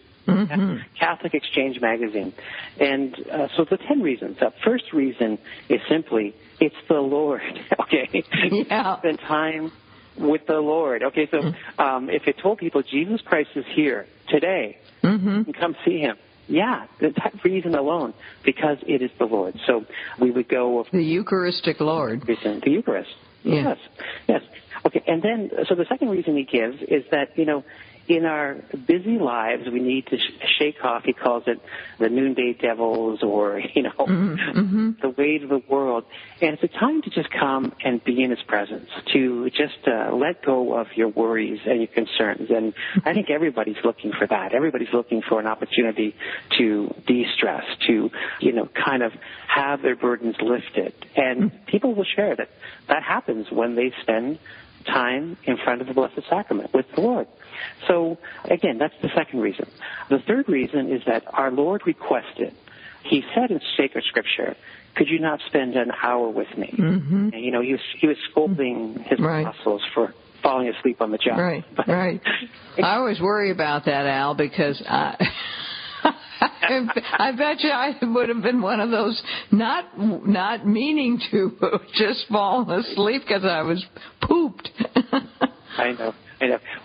Catholic 0.98 1.34
Exchange 1.34 1.80
magazine. 1.80 2.32
And 2.80 3.14
uh, 3.30 3.48
so 3.56 3.64
the 3.64 3.76
10 3.76 4.00
reasons. 4.02 4.38
The 4.40 4.52
first 4.64 4.92
reason 4.92 5.38
is 5.68 5.80
simply, 5.88 6.34
it's 6.60 6.74
the 6.88 6.94
Lord, 7.00 7.42
okay? 7.80 8.24
Yeah. 8.50 8.98
Spend 8.98 9.18
time 9.20 9.72
with 10.16 10.46
the 10.46 10.60
Lord. 10.60 11.02
Okay, 11.02 11.28
so 11.30 11.52
um, 11.82 12.08
if 12.08 12.26
it 12.26 12.36
told 12.38 12.58
people 12.58 12.82
Jesus 12.82 13.20
Christ 13.22 13.50
is 13.54 13.64
here 13.74 14.06
today, 14.28 14.78
Mm-hmm. 15.02 15.28
and 15.28 15.54
come 15.54 15.76
see 15.84 15.98
him. 15.98 16.16
Yeah, 16.48 16.86
that 17.02 17.34
reason 17.44 17.74
alone, 17.74 18.14
because 18.42 18.78
it 18.86 19.02
is 19.02 19.10
the 19.18 19.26
Lord. 19.26 19.54
So 19.66 19.84
we 20.18 20.30
would 20.30 20.48
go 20.48 20.78
of 20.78 20.86
The 20.90 21.02
Eucharistic 21.02 21.78
Lord. 21.78 22.26
reason, 22.26 22.62
the 22.64 22.70
Eucharist. 22.70 23.10
Yeah. 23.42 23.54
Yes, 23.54 23.78
yes. 24.26 24.42
Okay, 24.86 25.02
and 25.06 25.22
then 25.22 25.50
so 25.68 25.74
the 25.74 25.84
second 25.90 26.08
reason 26.08 26.38
he 26.38 26.44
gives 26.44 26.80
is 26.82 27.04
that 27.10 27.36
you 27.36 27.44
know 27.44 27.64
in 28.08 28.24
our 28.24 28.56
busy 28.86 29.18
lives 29.18 29.64
we 29.70 29.80
need 29.80 30.06
to 30.06 30.18
sh- 30.18 30.46
shake 30.58 30.84
off. 30.84 31.04
He 31.04 31.12
calls 31.12 31.44
it 31.46 31.60
the 31.98 32.08
noonday 32.08 32.52
devils, 32.54 33.22
or 33.22 33.60
you 33.74 33.82
know 33.82 33.90
mm-hmm, 33.90 34.58
mm-hmm. 34.58 34.90
the 35.00 35.10
weight 35.10 35.42
of 35.42 35.48
the 35.48 35.62
world, 35.68 36.04
and 36.40 36.58
it's 36.58 36.62
a 36.62 36.78
time 36.78 37.02
to 37.02 37.10
just 37.10 37.30
come 37.30 37.72
and 37.84 38.02
be 38.02 38.22
in 38.22 38.30
His 38.30 38.42
presence, 38.46 38.88
to 39.12 39.50
just 39.50 39.86
uh, 39.86 40.14
let 40.14 40.44
go 40.44 40.74
of 40.74 40.88
your 40.94 41.08
worries 41.08 41.60
and 41.66 41.78
your 41.78 41.88
concerns. 41.88 42.50
And 42.50 42.74
I 43.04 43.14
think 43.14 43.30
everybody's 43.30 43.82
looking 43.84 44.12
for 44.12 44.26
that. 44.26 44.54
Everybody's 44.54 44.92
looking 44.92 45.22
for 45.22 45.40
an 45.40 45.46
opportunity 45.46 46.14
to 46.58 46.94
de-stress, 47.06 47.64
to 47.86 48.10
you 48.40 48.52
know 48.52 48.68
kind 48.84 49.02
of 49.02 49.12
have 49.48 49.82
their 49.82 49.96
burdens 49.96 50.36
lifted, 50.40 50.94
and 51.16 51.52
mm. 51.52 51.66
people 51.66 51.94
will 51.94 52.04
share 52.04 52.36
that 52.36 52.50
that 52.88 53.02
happens 53.02 53.50
when 53.50 53.74
they 53.74 53.92
spend 54.02 54.38
time 54.84 55.36
in 55.44 55.56
front 55.56 55.80
of 55.80 55.86
the 55.86 55.94
Blessed 55.94 56.20
Sacrament 56.28 56.72
with 56.72 56.86
the 56.94 57.00
Lord. 57.00 57.26
So 57.88 58.18
again, 58.50 58.78
that's 58.78 58.94
the 59.02 59.10
second 59.14 59.40
reason. 59.40 59.68
The 60.10 60.18
third 60.26 60.48
reason 60.48 60.92
is 60.92 61.02
that 61.06 61.24
our 61.32 61.50
Lord 61.50 61.82
requested. 61.86 62.54
He 63.04 63.22
said 63.34 63.50
in 63.50 63.60
sacred 63.76 64.04
scripture, 64.08 64.56
"Could 64.96 65.08
you 65.08 65.18
not 65.20 65.40
spend 65.46 65.74
an 65.76 65.90
hour 66.02 66.28
with 66.30 66.56
me?" 66.56 66.72
Mm-hmm. 66.76 67.28
And, 67.34 67.44
you 67.44 67.50
know, 67.50 67.60
he 67.60 67.72
was 67.72 67.80
he 67.98 68.06
was 68.06 68.16
scolding 68.30 69.04
his 69.08 69.18
Right. 69.20 69.46
apostles 69.46 69.82
for 69.92 70.14
falling 70.42 70.68
asleep 70.68 71.00
on 71.00 71.10
the 71.10 71.18
job. 71.18 71.38
Right, 71.38 71.64
right. 71.86 72.20
I 72.82 72.96
always 72.96 73.20
worry 73.20 73.50
about 73.50 73.86
that, 73.86 74.06
Al, 74.06 74.34
because 74.34 74.82
I, 74.86 75.16
I 76.42 77.32
bet 77.36 77.60
you 77.60 77.70
I 77.70 77.92
would 78.02 78.28
have 78.28 78.42
been 78.42 78.60
one 78.60 78.80
of 78.80 78.90
those 78.90 79.20
not 79.50 79.98
not 79.98 80.66
meaning 80.66 81.20
to 81.30 81.52
just 81.94 82.26
fall 82.30 82.70
asleep 82.70 83.22
because 83.26 83.44
I 83.44 83.62
was 83.62 83.84
pooped. 84.22 84.68
I 85.76 85.92
know, 85.92 86.14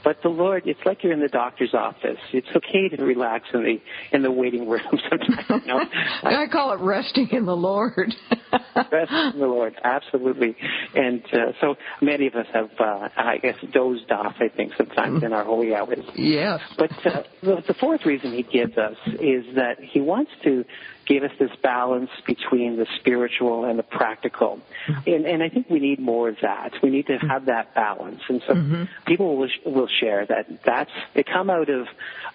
But 0.04 0.22
the 0.22 0.30
Lord, 0.30 0.64
it's 0.66 0.80
like 0.86 1.04
you're 1.04 1.14
in 1.14 1.20
the 1.20 1.28
doctor's 1.28 1.74
office. 1.74 2.18
It's 2.34 2.48
okay 2.56 2.90
to 2.96 3.04
relax 3.04 3.46
in 3.54 3.64
the 3.64 3.82
in 4.16 4.24
the 4.24 4.32
waiting 4.32 4.68
room 4.68 4.82
sometimes. 5.10 5.62
You 5.66 5.68
know? 5.68 5.82
I 6.24 6.48
call 6.52 6.74
it 6.74 6.80
resting 6.80 7.30
in 7.32 7.46
the 7.46 7.56
Lord. 7.56 8.14
Rest 8.92 9.12
in 9.12 9.40
the 9.40 9.48
Lord, 9.48 9.76
absolutely. 9.84 10.56
And 10.96 11.24
uh, 11.34 11.52
so 11.62 11.76
many 12.02 12.28
of 12.28 12.36
us 12.36 12.48
have, 12.54 12.70
uh, 12.80 13.10
I 13.16 13.38
guess, 13.42 13.56
dozed 13.72 14.12
off. 14.12 14.36
I 14.40 14.50
think 14.50 14.74
sometimes 14.78 15.24
in 15.24 15.34
our 15.34 15.44
holy 15.44 15.76
hours. 15.76 16.00
yes. 16.16 16.60
But 16.78 16.92
uh, 17.06 17.24
the, 17.42 17.64
the 17.68 17.74
fourth 17.80 18.06
reason 18.06 18.34
he 18.34 18.44
gives 18.44 18.78
us 18.78 18.96
is 19.20 19.46
that 19.56 19.78
he 19.82 20.02
wants 20.02 20.32
to 20.44 20.66
gave 21.10 21.24
us 21.24 21.32
this 21.40 21.50
balance 21.64 22.12
between 22.28 22.78
the 22.78 22.86
spiritual 23.00 23.66
and 23.66 23.80
the 23.80 23.84
practical. 23.84 24.60
And, 25.08 25.26
and 25.26 25.42
I 25.42 25.50
think 25.50 25.68
we 25.68 25.80
need 25.80 26.00
more 26.00 26.30
of 26.30 26.38
that. 26.44 26.74
We 26.84 26.92
need 26.92 27.08
to 27.08 27.18
have 27.18 27.46
that 27.46 27.74
balance. 27.74 28.22
And 28.30 28.44
so 28.46 28.54
mm-hmm. 28.54 28.84
people 29.08 29.36
will, 29.36 29.50
will 29.66 29.88
share 29.88 30.26
that 30.28 30.64
that's, 30.64 30.92
they 31.16 31.24
come 31.24 31.50
out 31.50 31.70
of, 31.70 31.88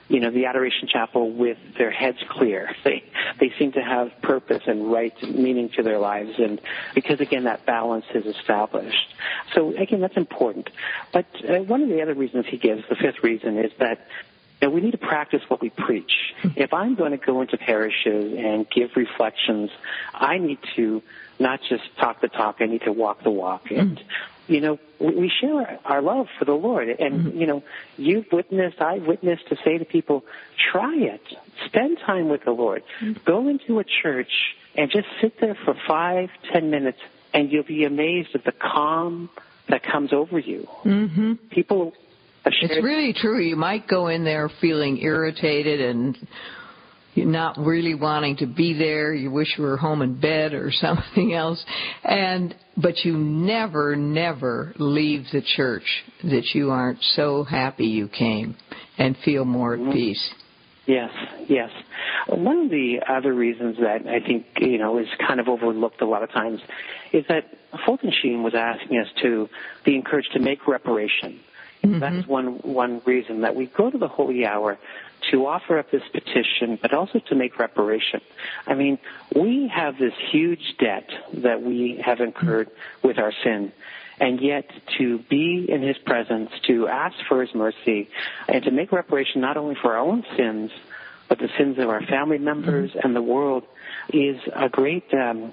you 0.08 0.18
know, 0.18 0.30
the 0.32 0.46
Adoration 0.46 0.88
Chapel 0.88 1.30
with 1.30 1.56
their 1.78 1.92
heads 1.92 2.18
clear. 2.28 2.74
They, 2.84 3.02
they 3.40 3.50
seem 3.58 3.72
to 3.72 3.80
have 3.80 4.10
purpose 4.20 4.64
and 4.66 4.92
right 4.92 5.14
meaning 5.22 5.70
to 5.76 5.82
their 5.82 5.98
lives. 5.98 6.32
And 6.38 6.60
because 6.94 7.18
again, 7.20 7.44
that 7.44 7.64
balance 7.64 8.04
is 8.14 8.26
established. 8.26 9.14
So 9.54 9.74
again, 9.74 10.00
that's 10.00 10.18
important. 10.18 10.68
But 11.12 11.24
uh, 11.48 11.60
one 11.60 11.80
of 11.80 11.88
the 11.88 12.02
other 12.02 12.12
reasons 12.12 12.44
he 12.46 12.58
gives, 12.58 12.82
the 12.90 12.96
fifth 12.96 13.22
reason, 13.22 13.58
is 13.58 13.72
that 13.78 14.06
and 14.64 14.72
we 14.72 14.80
need 14.80 14.92
to 14.92 14.98
practice 14.98 15.42
what 15.48 15.60
we 15.60 15.68
preach. 15.68 16.32
If 16.56 16.72
I'm 16.72 16.94
going 16.94 17.10
to 17.10 17.18
go 17.18 17.42
into 17.42 17.58
parishes 17.58 18.32
and 18.32 18.66
give 18.70 18.96
reflections, 18.96 19.70
I 20.14 20.38
need 20.38 20.58
to 20.76 21.02
not 21.38 21.60
just 21.68 21.82
talk 21.98 22.22
the 22.22 22.28
talk, 22.28 22.56
I 22.60 22.64
need 22.64 22.80
to 22.84 22.92
walk 22.92 23.22
the 23.22 23.30
walk. 23.30 23.70
And, 23.70 24.02
you 24.46 24.62
know, 24.62 24.78
we 24.98 25.30
share 25.38 25.78
our 25.84 26.00
love 26.00 26.28
for 26.38 26.46
the 26.46 26.54
Lord. 26.54 26.88
And, 26.88 27.26
mm-hmm. 27.26 27.38
you 27.38 27.46
know, 27.46 27.62
you've 27.98 28.24
witnessed, 28.32 28.80
I've 28.80 29.06
witnessed 29.06 29.48
to 29.50 29.56
say 29.62 29.76
to 29.76 29.84
people, 29.84 30.24
try 30.72 30.96
it. 30.96 31.20
Spend 31.66 31.98
time 31.98 32.30
with 32.30 32.44
the 32.44 32.52
Lord. 32.52 32.84
Go 33.26 33.48
into 33.48 33.80
a 33.80 33.84
church 33.84 34.32
and 34.74 34.90
just 34.90 35.08
sit 35.20 35.40
there 35.42 35.58
for 35.66 35.76
five, 35.86 36.30
ten 36.50 36.70
minutes 36.70 37.00
and 37.34 37.52
you'll 37.52 37.64
be 37.64 37.84
amazed 37.84 38.30
at 38.34 38.44
the 38.44 38.52
calm 38.52 39.28
that 39.68 39.82
comes 39.82 40.14
over 40.14 40.38
you. 40.38 40.66
Mm-hmm. 40.84 41.34
People 41.50 41.92
it's 42.44 42.84
really 42.84 43.12
true. 43.14 43.40
You 43.40 43.56
might 43.56 43.88
go 43.88 44.08
in 44.08 44.24
there 44.24 44.50
feeling 44.60 44.98
irritated 44.98 45.80
and 45.80 46.16
you're 47.14 47.26
not 47.26 47.56
really 47.58 47.94
wanting 47.94 48.36
to 48.38 48.46
be 48.46 48.76
there. 48.76 49.14
You 49.14 49.30
wish 49.30 49.54
you 49.56 49.64
were 49.64 49.76
home 49.76 50.02
in 50.02 50.20
bed 50.20 50.52
or 50.52 50.70
something 50.72 51.32
else. 51.32 51.64
And, 52.02 52.54
but 52.76 53.04
you 53.04 53.16
never, 53.16 53.96
never 53.96 54.74
leave 54.78 55.26
the 55.32 55.42
church 55.56 55.84
that 56.24 56.44
you 56.54 56.70
aren't 56.70 57.02
so 57.02 57.44
happy 57.44 57.86
you 57.86 58.08
came 58.08 58.56
and 58.98 59.16
feel 59.24 59.44
more 59.44 59.74
at 59.74 59.80
mm-hmm. 59.80 59.92
peace. 59.92 60.30
Yes, 60.86 61.10
yes. 61.48 61.70
One 62.28 62.58
of 62.58 62.70
the 62.70 63.00
other 63.08 63.32
reasons 63.32 63.76
that 63.78 64.06
I 64.06 64.20
think, 64.20 64.46
you 64.60 64.76
know, 64.76 64.98
is 64.98 65.06
kind 65.26 65.40
of 65.40 65.48
overlooked 65.48 66.02
a 66.02 66.06
lot 66.06 66.22
of 66.22 66.30
times 66.30 66.60
is 67.12 67.24
that 67.28 67.44
Fulton 67.86 68.12
Sheen 68.22 68.42
was 68.42 68.54
asking 68.54 68.98
us 68.98 69.06
to 69.22 69.48
be 69.84 69.94
encouraged 69.94 70.32
to 70.34 70.40
make 70.40 70.66
reparation 70.66 71.40
Mm-hmm. 71.84 71.98
That's 72.00 72.26
one 72.26 72.58
one 72.62 73.02
reason 73.04 73.42
that 73.42 73.54
we 73.54 73.66
go 73.66 73.90
to 73.90 73.98
the 73.98 74.08
Holy 74.08 74.46
Hour 74.46 74.78
to 75.30 75.46
offer 75.46 75.78
up 75.78 75.90
this 75.90 76.02
petition, 76.12 76.78
but 76.80 76.92
also 76.92 77.18
to 77.18 77.34
make 77.34 77.58
reparation. 77.58 78.20
I 78.66 78.74
mean, 78.74 78.98
we 79.34 79.68
have 79.68 79.98
this 79.98 80.12
huge 80.30 80.76
debt 80.78 81.08
that 81.34 81.62
we 81.62 82.00
have 82.04 82.20
incurred 82.20 82.70
with 83.02 83.18
our 83.18 83.32
sin. 83.42 83.72
And 84.20 84.40
yet 84.40 84.70
to 84.98 85.18
be 85.18 85.66
in 85.68 85.82
His 85.82 85.98
presence, 85.98 86.50
to 86.68 86.86
ask 86.86 87.16
for 87.28 87.40
His 87.40 87.52
mercy, 87.54 88.08
and 88.48 88.62
to 88.64 88.70
make 88.70 88.92
reparation 88.92 89.40
not 89.40 89.56
only 89.56 89.74
for 89.74 89.96
our 89.96 89.98
own 89.98 90.24
sins, 90.36 90.70
but 91.28 91.38
the 91.38 91.48
sins 91.58 91.78
of 91.78 91.88
our 91.88 92.04
family 92.06 92.38
members 92.38 92.90
mm-hmm. 92.90 93.00
and 93.02 93.16
the 93.16 93.22
world 93.22 93.64
is 94.12 94.40
a 94.54 94.68
great 94.68 95.12
um, 95.14 95.52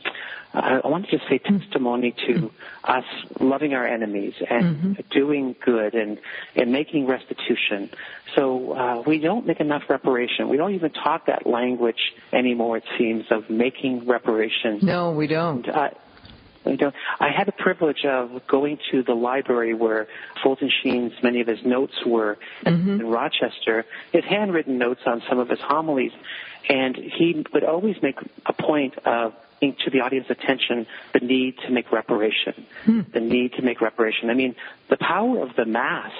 I 0.53 0.85
want 0.85 1.05
to 1.05 1.17
just 1.17 1.29
say 1.29 1.37
testimony 1.37 2.13
to 2.27 2.51
us 2.83 3.05
loving 3.39 3.73
our 3.73 3.87
enemies 3.87 4.33
and 4.49 4.75
mm-hmm. 4.75 4.93
doing 5.09 5.55
good 5.63 5.93
and, 5.93 6.19
and 6.55 6.73
making 6.73 7.07
restitution. 7.07 7.89
So 8.35 8.73
uh, 8.73 9.03
we 9.07 9.19
don't 9.19 9.45
make 9.45 9.61
enough 9.61 9.83
reparation. 9.89 10.49
We 10.49 10.57
don't 10.57 10.73
even 10.75 10.91
talk 10.91 11.27
that 11.27 11.47
language 11.47 12.13
anymore, 12.33 12.77
it 12.77 12.83
seems, 12.97 13.25
of 13.31 13.49
making 13.49 14.07
reparation. 14.07 14.79
No, 14.81 15.11
we 15.11 15.27
don't. 15.27 15.67
Uh, 15.69 15.91
we 16.65 16.75
don't. 16.75 16.93
I 17.19 17.29
had 17.35 17.47
the 17.47 17.53
privilege 17.53 18.05
of 18.05 18.45
going 18.47 18.77
to 18.91 19.03
the 19.03 19.13
library 19.13 19.73
where 19.73 20.07
Fulton 20.43 20.69
Sheen's 20.83 21.13
many 21.23 21.41
of 21.41 21.47
his 21.47 21.59
notes 21.65 21.93
were 22.05 22.37
mm-hmm. 22.65 23.01
in 23.01 23.07
Rochester, 23.07 23.85
his 24.11 24.23
handwritten 24.25 24.77
notes 24.77 25.01
on 25.05 25.23
some 25.29 25.39
of 25.39 25.49
his 25.49 25.59
homilies. 25.59 26.11
And 26.69 26.95
he 26.95 27.45
would 27.53 27.63
always 27.63 28.01
make 28.01 28.17
a 28.45 28.53
point 28.53 28.97
of 29.05 29.33
to 29.61 29.91
the 29.91 30.01
audience 30.01 30.25
attention 30.29 30.87
the 31.13 31.19
need 31.19 31.55
to 31.59 31.69
make 31.69 31.91
reparation. 31.91 32.65
Hmm. 32.83 33.01
The 33.13 33.19
need 33.19 33.53
to 33.53 33.61
make 33.61 33.79
reparation. 33.79 34.31
I 34.31 34.33
mean, 34.33 34.55
the 34.89 34.97
power 34.97 35.39
of 35.39 35.55
the 35.55 35.65
Mass 35.65 36.11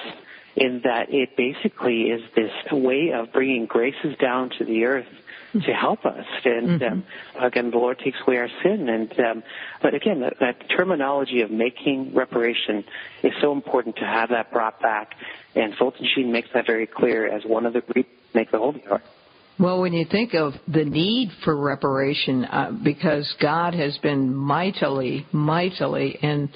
in 0.54 0.82
that 0.84 1.12
it 1.12 1.36
basically 1.36 2.02
is 2.10 2.22
this 2.36 2.52
way 2.70 3.12
of 3.12 3.32
bringing 3.32 3.66
graces 3.66 4.16
down 4.18 4.50
to 4.58 4.64
the 4.64 4.84
earth 4.84 5.08
to 5.52 5.74
help 5.74 6.06
us. 6.06 6.26
And 6.44 6.80
mm-hmm. 6.80 6.92
um, 6.92 7.04
again, 7.38 7.70
the 7.70 7.78
Lord 7.78 7.98
takes 7.98 8.18
away 8.26 8.38
our 8.38 8.48
sin. 8.62 8.88
And 8.88 9.20
um, 9.20 9.42
but 9.82 9.94
again, 9.94 10.20
that, 10.20 10.38
that 10.40 10.68
terminology 10.70 11.42
of 11.42 11.50
making 11.50 12.14
reparation 12.14 12.84
is 13.22 13.32
so 13.40 13.52
important 13.52 13.96
to 13.96 14.04
have 14.04 14.30
that 14.30 14.50
brought 14.50 14.80
back. 14.80 15.14
And 15.54 15.74
Fulton 15.74 16.06
Sheen 16.14 16.32
makes 16.32 16.48
that 16.54 16.66
very 16.66 16.86
clear 16.86 17.26
as 17.26 17.44
one 17.44 17.66
of 17.66 17.72
the 17.74 17.82
make 18.34 18.50
the 18.50 18.58
Holy 18.58 18.82
Hour. 18.90 19.02
Well, 19.62 19.80
when 19.80 19.92
you 19.92 20.04
think 20.10 20.34
of 20.34 20.54
the 20.66 20.84
need 20.84 21.30
for 21.44 21.56
reparation, 21.56 22.44
uh, 22.46 22.72
because 22.82 23.32
God 23.40 23.74
has 23.74 23.96
been 23.98 24.34
mightily, 24.34 25.24
mightily, 25.30 26.18
and 26.20 26.48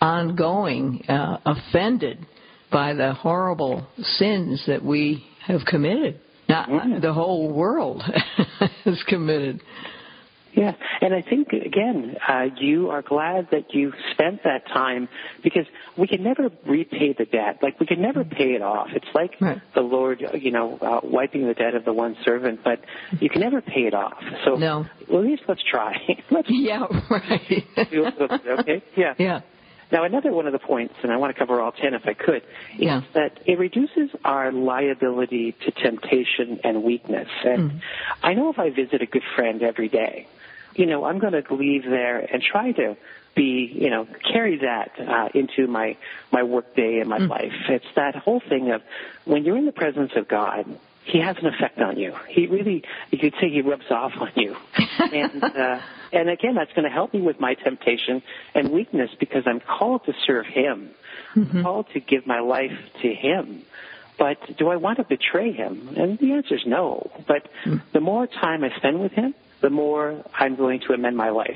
ongoing 0.00 1.02
uh, 1.08 1.38
offended 1.44 2.24
by 2.70 2.94
the 2.94 3.12
horrible 3.12 3.88
sins 4.18 4.62
that 4.68 4.84
we 4.84 5.26
have 5.48 5.62
committed. 5.66 6.20
Not 6.48 6.68
mm-hmm. 6.68 7.00
the 7.00 7.12
whole 7.12 7.52
world 7.52 8.04
has 8.84 9.02
committed. 9.08 9.60
Yeah, 10.52 10.72
and 11.00 11.14
I 11.14 11.22
think 11.22 11.52
again, 11.52 12.16
uh, 12.26 12.46
you 12.58 12.90
are 12.90 13.02
glad 13.02 13.48
that 13.52 13.74
you 13.74 13.92
spent 14.12 14.42
that 14.44 14.66
time 14.66 15.08
because 15.42 15.66
we 15.96 16.06
can 16.06 16.22
never 16.22 16.50
repay 16.66 17.14
the 17.16 17.26
debt. 17.26 17.58
Like 17.62 17.78
we 17.78 17.86
can 17.86 18.00
never 18.00 18.24
pay 18.24 18.54
it 18.54 18.62
off. 18.62 18.88
It's 18.94 19.06
like 19.14 19.40
right. 19.40 19.60
the 19.74 19.82
Lord, 19.82 20.24
you 20.34 20.50
know, 20.50 20.78
uh, 20.80 21.00
wiping 21.04 21.46
the 21.46 21.54
debt 21.54 21.74
of 21.74 21.84
the 21.84 21.92
one 21.92 22.16
servant, 22.24 22.60
but 22.64 22.80
you 23.20 23.28
can 23.28 23.40
never 23.40 23.60
pay 23.60 23.82
it 23.82 23.94
off. 23.94 24.18
So, 24.44 24.56
no. 24.56 24.86
well, 25.08 25.20
at 25.20 25.26
least 25.26 25.42
let's 25.48 25.62
try. 25.62 25.96
let's 26.30 26.48
yeah, 26.50 26.86
right. 27.10 27.64
okay, 28.60 28.82
yeah, 28.96 29.14
yeah. 29.18 29.40
Now, 29.90 30.04
another 30.04 30.32
one 30.32 30.46
of 30.46 30.52
the 30.52 30.58
points, 30.58 30.94
and 31.02 31.10
I 31.10 31.16
want 31.16 31.34
to 31.34 31.38
cover 31.38 31.60
all 31.60 31.72
ten 31.72 31.94
if 31.94 32.02
I 32.04 32.12
could, 32.12 32.42
is 32.74 32.78
yeah. 32.78 33.02
that 33.14 33.40
it 33.46 33.58
reduces 33.58 34.10
our 34.24 34.52
liability 34.52 35.56
to 35.64 35.70
temptation 35.70 36.60
and 36.62 36.82
weakness. 36.82 37.28
And 37.44 37.70
mm. 37.70 37.80
I 38.22 38.34
know 38.34 38.50
if 38.50 38.58
I 38.58 38.70
visit 38.70 39.00
a 39.00 39.06
good 39.06 39.22
friend 39.34 39.62
every 39.62 39.88
day, 39.88 40.26
you 40.78 40.86
know, 40.86 41.04
I'm 41.04 41.18
going 41.18 41.32
to 41.32 41.54
leave 41.54 41.82
there 41.82 42.18
and 42.18 42.40
try 42.40 42.70
to 42.70 42.96
be, 43.34 43.70
you 43.74 43.90
know, 43.90 44.06
carry 44.32 44.58
that 44.58 44.92
uh, 44.98 45.28
into 45.34 45.66
my 45.66 45.96
my 46.32 46.44
work 46.44 46.74
day 46.76 47.00
and 47.00 47.10
my 47.10 47.18
mm. 47.18 47.28
life. 47.28 47.52
It's 47.68 47.84
that 47.96 48.14
whole 48.14 48.40
thing 48.48 48.70
of 48.70 48.82
when 49.24 49.44
you're 49.44 49.56
in 49.56 49.66
the 49.66 49.72
presence 49.72 50.12
of 50.14 50.28
God, 50.28 50.66
He 51.04 51.20
has 51.20 51.36
an 51.38 51.46
effect 51.46 51.80
on 51.80 51.98
you. 51.98 52.14
He 52.28 52.46
really, 52.46 52.84
you 53.10 53.18
could 53.18 53.34
say, 53.40 53.50
He 53.50 53.60
rubs 53.60 53.90
off 53.90 54.12
on 54.18 54.30
you, 54.36 54.56
and 55.00 55.42
uh, 55.42 55.80
and 56.12 56.30
again, 56.30 56.54
that's 56.54 56.72
going 56.74 56.84
to 56.84 56.94
help 56.94 57.12
me 57.12 57.20
with 57.20 57.40
my 57.40 57.54
temptation 57.54 58.22
and 58.54 58.70
weakness 58.70 59.10
because 59.18 59.42
I'm 59.46 59.60
called 59.60 60.04
to 60.04 60.12
serve 60.28 60.46
Him, 60.46 60.90
mm-hmm. 61.34 61.62
called 61.62 61.86
to 61.94 62.00
give 62.00 62.24
my 62.24 62.38
life 62.38 62.78
to 63.02 63.12
Him. 63.12 63.64
But 64.16 64.56
do 64.56 64.68
I 64.68 64.76
want 64.76 64.98
to 64.98 65.04
betray 65.04 65.52
Him? 65.52 65.94
And 65.96 66.18
the 66.20 66.34
answer 66.34 66.54
is 66.54 66.62
no. 66.66 67.10
But 67.26 67.48
mm. 67.64 67.82
the 67.92 68.00
more 68.00 68.28
time 68.28 68.62
I 68.62 68.70
spend 68.76 69.00
with 69.00 69.12
Him, 69.12 69.34
the 69.62 69.70
more 69.70 70.22
I'm 70.38 70.56
going 70.56 70.80
to 70.86 70.92
amend 70.94 71.16
my 71.16 71.30
life 71.30 71.50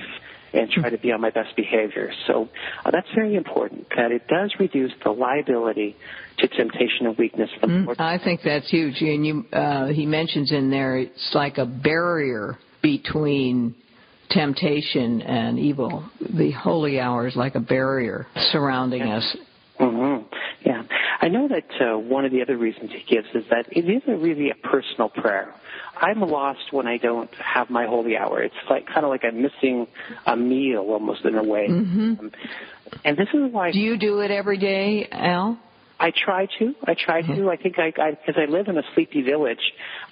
and 0.53 0.71
try 0.71 0.91
to 0.91 0.99
be 0.99 1.11
on 1.13 1.21
my 1.21 1.31
best 1.31 1.57
behavior. 1.57 2.13
So 2.27 2.49
uh, 2.85 2.91
that's 2.91 3.09
very 3.15 3.37
important 3.37 3.87
that 3.97 4.13
it 4.13 4.27
does 4.29 4.53
reduce 4.59 4.93
the 5.03 5.11
liability 5.11 5.97
to 6.39 6.49
temptation 6.49 7.07
and 7.07 7.17
weakness 7.17 7.51
mm, 7.63 7.99
I 7.99 8.19
think 8.23 8.41
that's 8.45 8.69
huge. 8.71 9.01
And 9.01 9.27
you, 9.27 9.47
uh, 9.53 9.87
he 9.89 10.07
mentions 10.07 10.53
in 10.53 10.71
there 10.71 10.99
it's 10.99 11.31
like 11.35 11.59
a 11.59 11.67
barrier 11.67 12.59
between 12.83 13.75
temptation 14.31 15.23
and 15.23 15.59
evil. 15.59 16.05
The 16.21 16.51
holy 16.53 17.01
hour 17.01 17.27
is 17.27 17.37
like 17.37 17.55
a 17.55 17.61
barrier 17.61 18.27
surrounding 18.51 19.03
us. 19.03 19.37
Mm-hmm. 19.81 20.27
Yeah. 20.65 20.83
I 21.21 21.29
know 21.29 21.49
that 21.49 21.65
uh, 21.81 21.99
one 21.99 22.25
of 22.25 22.33
the 22.33 22.43
other 22.43 22.57
reasons 22.57 22.91
he 22.91 23.05
gives 23.15 23.29
is 23.35 23.45
that 23.51 23.67
it 23.71 23.89
is 23.89 24.03
a 24.09 24.17
really 24.17 24.51
a 24.51 24.55
personal 24.55 25.09
prayer. 25.09 25.55
I'm 25.97 26.21
lost 26.21 26.73
when 26.73 26.87
I 26.87 26.97
don't 26.97 27.31
have 27.35 27.71
my 27.71 27.87
holy 27.87 28.17
hour. 28.17 28.43
It's 28.43 28.55
like 28.69 28.87
kind 28.87 29.05
of 29.05 29.11
like 29.11 29.25
I'm 29.25 29.43
missing 29.43 29.87
a 30.27 30.37
meal 30.37 30.81
almost 30.81 31.25
in 31.25 31.37
a 31.37 31.43
way. 31.43 31.69
Mm-hmm. 31.69 32.21
Um, 32.21 32.33
and 33.05 33.17
this 33.17 33.29
is 33.33 33.53
why. 33.53 33.73
Do 33.73 33.79
you 33.79 33.97
do 33.99 34.21
it 34.21 34.31
every 34.31 34.59
day, 34.59 35.09
Al? 35.11 35.59
I 36.03 36.11
try 36.11 36.49
to. 36.59 36.75
I 36.85 36.95
try 36.95 37.23
to. 37.23 37.49
I 37.49 37.57
think 37.57 37.79
I, 37.79 37.91
because 37.91 38.35
I, 38.37 38.43
I 38.43 38.45
live 38.47 38.67
in 38.67 38.77
a 38.77 38.83
sleepy 38.93 39.23
village, 39.23 39.61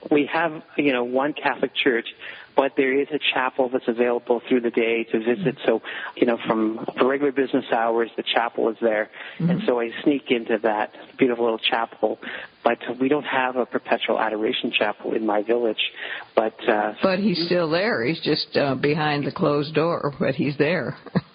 we 0.08 0.30
have, 0.32 0.62
you 0.76 0.92
know, 0.92 1.02
one 1.02 1.32
Catholic 1.32 1.74
church, 1.74 2.06
but 2.54 2.74
there 2.76 2.96
is 3.00 3.08
a 3.12 3.18
chapel 3.34 3.68
that's 3.70 3.88
available 3.88 4.40
through 4.48 4.60
the 4.60 4.70
day 4.70 5.02
to 5.02 5.18
visit. 5.18 5.58
So, 5.66 5.82
you 6.14 6.28
know, 6.28 6.38
from 6.46 6.86
for 6.96 7.08
regular 7.08 7.32
business 7.32 7.64
hours, 7.72 8.08
the 8.16 8.22
chapel 8.22 8.68
is 8.68 8.76
there, 8.80 9.10
mm-hmm. 9.40 9.50
and 9.50 9.62
so 9.66 9.80
I 9.80 9.90
sneak 10.04 10.30
into 10.30 10.58
that 10.62 10.92
beautiful 11.18 11.44
little 11.44 11.58
chapel. 11.58 12.20
But 12.62 12.78
we 13.00 13.08
don't 13.08 13.24
have 13.24 13.56
a 13.56 13.66
perpetual 13.66 14.20
adoration 14.20 14.70
chapel 14.70 15.12
in 15.14 15.26
my 15.26 15.42
village. 15.42 15.82
But 16.36 16.54
uh, 16.68 16.94
but 17.02 17.18
he's 17.18 17.46
still 17.46 17.68
there. 17.68 18.04
He's 18.04 18.20
just 18.20 18.56
uh, 18.56 18.76
behind 18.76 19.26
the 19.26 19.32
closed 19.32 19.74
door, 19.74 20.14
but 20.20 20.36
he's 20.36 20.56
there. 20.56 20.96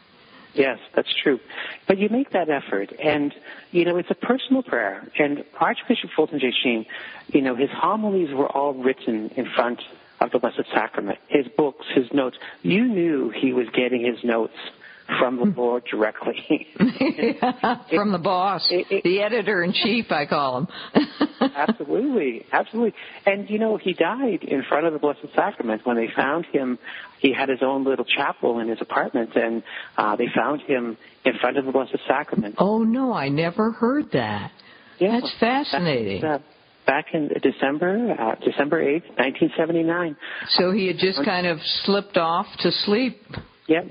Yes, 0.55 0.79
that's 0.95 1.13
true. 1.21 1.39
But 1.85 1.97
you 1.97 2.07
make 2.09 2.31
that 2.31 2.49
effort, 2.49 2.93
and 2.97 3.33
you 3.71 3.83
know 3.83 3.97
it's 3.97 4.09
a 4.09 4.15
personal 4.15 4.63
prayer. 4.63 5.05
And 5.19 5.43
Archbishop 5.59 6.11
Fulton 6.15 6.39
J. 6.39 6.53
Sheen, 6.63 6.85
you 7.27 7.41
know, 7.41 7.55
his 7.55 7.69
homilies 7.71 8.33
were 8.33 8.47
all 8.47 8.73
written 8.73 9.31
in 9.35 9.47
front 9.53 9.81
of 10.21 10.31
the 10.31 10.39
Blessed 10.39 10.63
Sacrament. 10.73 11.19
His 11.27 11.45
books, 11.57 11.85
his 11.93 12.05
notes. 12.13 12.37
You 12.61 12.85
knew 12.85 13.29
he 13.31 13.51
was 13.51 13.67
getting 13.73 14.05
his 14.05 14.23
notes 14.23 14.55
from 15.19 15.37
the 15.37 15.45
Lord 15.45 15.83
directly. 15.89 16.67
from 17.93 18.11
the 18.11 18.19
boss, 18.21 18.67
it, 18.69 18.87
it, 18.89 19.03
the 19.03 19.21
editor 19.21 19.63
in 19.63 19.73
chief, 19.73 20.11
I 20.11 20.25
call 20.25 20.59
him. 20.59 20.67
absolutely, 21.55 22.45
absolutely. 22.51 22.93
And 23.25 23.49
you 23.49 23.59
know, 23.59 23.77
he 23.77 23.93
died 23.93 24.43
in 24.43 24.63
front 24.67 24.87
of 24.87 24.93
the 24.93 24.99
Blessed 24.99 25.27
Sacrament 25.35 25.85
when 25.85 25.97
they 25.97 26.09
found 26.15 26.45
him. 26.47 26.79
He 27.19 27.33
had 27.33 27.49
his 27.49 27.59
own 27.61 27.83
little 27.83 28.05
chapel 28.05 28.59
in 28.59 28.67
his 28.67 28.79
apartment, 28.81 29.35
and 29.35 29.63
uh, 29.97 30.15
they 30.15 30.27
found 30.35 30.61
him 30.61 30.97
in 31.23 31.33
front 31.39 31.57
of 31.57 31.65
the 31.65 31.71
Blessed 31.71 31.97
Sacrament. 32.07 32.55
Oh 32.57 32.83
no, 32.83 33.13
I 33.13 33.29
never 33.29 33.71
heard 33.71 34.11
that. 34.13 34.51
Yeah, 34.99 35.19
That's 35.19 35.35
fascinating. 35.39 36.21
That's, 36.21 36.41
uh, 36.41 36.45
back 36.85 37.07
in 37.13 37.29
December, 37.41 38.15
uh, 38.17 38.35
December 38.43 38.81
8th, 38.81 39.09
1979. 39.17 40.15
So 40.49 40.71
he 40.71 40.87
had 40.87 40.97
just 40.97 41.23
kind 41.25 41.47
of 41.47 41.59
slipped 41.83 42.17
off 42.17 42.45
to 42.59 42.71
sleep. 42.71 43.21
Yep. 43.67 43.85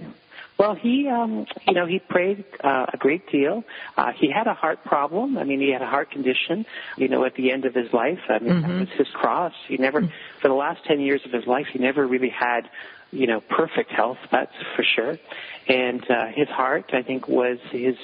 Well, 0.56 0.76
he, 0.76 1.08
um, 1.08 1.46
you 1.66 1.74
know, 1.74 1.84
he 1.84 1.98
prayed 1.98 2.44
uh, 2.62 2.86
a 2.92 2.96
great 2.96 3.30
deal. 3.30 3.64
Uh, 3.96 4.12
he 4.12 4.30
had 4.30 4.46
a 4.46 4.54
heart 4.54 4.84
problem. 4.84 5.36
I 5.36 5.42
mean, 5.42 5.60
he 5.60 5.70
had 5.70 5.82
a 5.82 5.86
heart 5.86 6.12
condition. 6.12 6.64
You 6.96 7.08
know, 7.08 7.24
at 7.24 7.34
the 7.34 7.50
end 7.50 7.64
of 7.64 7.74
his 7.74 7.92
life, 7.92 8.20
I 8.28 8.38
mean, 8.38 8.52
mm-hmm. 8.52 8.70
that 8.70 8.80
was 8.80 8.88
his 8.90 9.08
cross. 9.08 9.52
He 9.66 9.76
never, 9.78 10.02
mm-hmm. 10.02 10.40
for 10.40 10.48
the 10.48 10.54
last 10.54 10.84
ten 10.84 11.00
years 11.00 11.22
of 11.24 11.32
his 11.32 11.46
life, 11.46 11.66
he 11.72 11.80
never 11.80 12.06
really 12.06 12.28
had, 12.28 12.70
you 13.10 13.26
know, 13.26 13.40
perfect 13.40 13.90
health. 13.90 14.18
That's 14.30 14.54
for 14.76 14.84
sure. 14.84 15.18
And 15.66 16.08
uh, 16.08 16.26
his 16.26 16.48
heart, 16.48 16.90
I 16.92 17.02
think, 17.02 17.26
was 17.26 17.58
his 17.70 17.96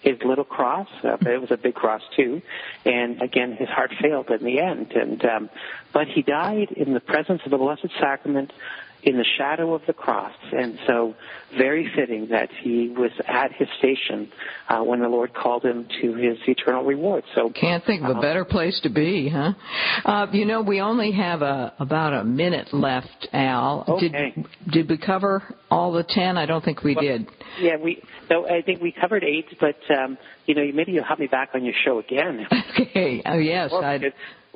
his 0.00 0.22
little 0.24 0.44
cross. 0.44 0.88
Uh, 1.02 1.16
but 1.20 1.32
it 1.32 1.40
was 1.40 1.50
a 1.50 1.56
big 1.56 1.74
cross 1.74 2.02
too. 2.16 2.40
And 2.86 3.20
again, 3.20 3.52
his 3.52 3.68
heart 3.68 3.92
failed 4.00 4.30
in 4.30 4.44
the 4.44 4.60
end. 4.60 4.92
And 4.92 5.22
um, 5.24 5.50
but 5.92 6.06
he 6.08 6.22
died 6.22 6.72
in 6.72 6.94
the 6.94 7.00
presence 7.00 7.42
of 7.44 7.50
the 7.50 7.58
Blessed 7.58 7.90
Sacrament 8.00 8.52
in 9.02 9.16
the 9.16 9.24
shadow 9.36 9.74
of 9.74 9.82
the 9.86 9.92
cross. 9.92 10.34
And 10.52 10.78
so, 10.86 11.14
very 11.56 11.90
fitting 11.94 12.28
that 12.28 12.50
he 12.62 12.88
was 12.88 13.10
at 13.26 13.52
his 13.52 13.68
station 13.78 14.30
uh, 14.68 14.80
when 14.80 15.00
the 15.00 15.08
Lord 15.08 15.32
called 15.34 15.64
him 15.64 15.86
to 16.02 16.14
his 16.14 16.36
eternal 16.46 16.84
reward. 16.84 17.24
So, 17.34 17.50
can't 17.50 17.84
think 17.84 18.02
of 18.02 18.10
a 18.10 18.18
uh, 18.18 18.20
better 18.20 18.44
place 18.44 18.78
to 18.82 18.90
be, 18.90 19.28
huh? 19.28 19.52
Uh, 20.04 20.26
you 20.32 20.44
know, 20.44 20.62
we 20.62 20.80
only 20.80 21.12
have 21.12 21.42
a, 21.42 21.72
about 21.78 22.12
a 22.12 22.24
minute 22.24 22.72
left, 22.72 23.28
Al. 23.32 23.84
Okay. 23.88 24.08
Did, 24.08 24.46
did 24.72 24.90
we 24.90 24.98
cover 24.98 25.42
all 25.70 25.92
the 25.92 26.04
ten? 26.04 26.36
I 26.36 26.46
don't 26.46 26.64
think 26.64 26.82
we 26.82 26.94
well, 26.94 27.04
did. 27.04 27.28
Yeah, 27.60 27.76
we. 27.76 28.02
No, 28.30 28.46
I 28.46 28.62
think 28.62 28.82
we 28.82 28.92
covered 28.92 29.24
eight, 29.24 29.46
but 29.60 29.78
um, 29.96 30.18
you 30.46 30.54
know, 30.54 30.64
maybe 30.74 30.92
you'll 30.92 31.04
have 31.04 31.18
me 31.18 31.26
back 31.26 31.50
on 31.54 31.64
your 31.64 31.74
show 31.84 31.98
again. 31.98 32.46
Okay. 32.78 33.22
Oh 33.26 33.38
yes, 33.38 33.72
I 33.72 33.98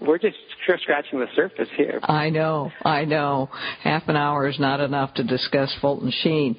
we're 0.07 0.19
just 0.19 0.37
scratching 0.83 1.21
the 1.21 1.27
surface 1.35 1.69
here. 1.77 2.01
I 2.03 2.31
know, 2.31 2.71
I 2.85 3.05
know. 3.05 3.49
Half 3.83 4.09
an 4.09 4.17
hour 4.17 4.49
is 4.49 4.59
not 4.59 4.81
enough 4.81 5.15
to 5.15 5.25
discuss 5.25 5.75
Fulton 5.81 6.13
Sheen. 6.23 6.57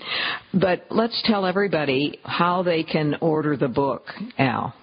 But 0.53 0.86
let's 0.89 1.21
tell 1.25 1.45
everybody 1.45 2.19
how 2.23 2.63
they 2.63 2.84
can 2.84 3.15
order 3.21 3.58
the 3.58 3.67
book, 3.67 4.06
Al. 4.38 4.73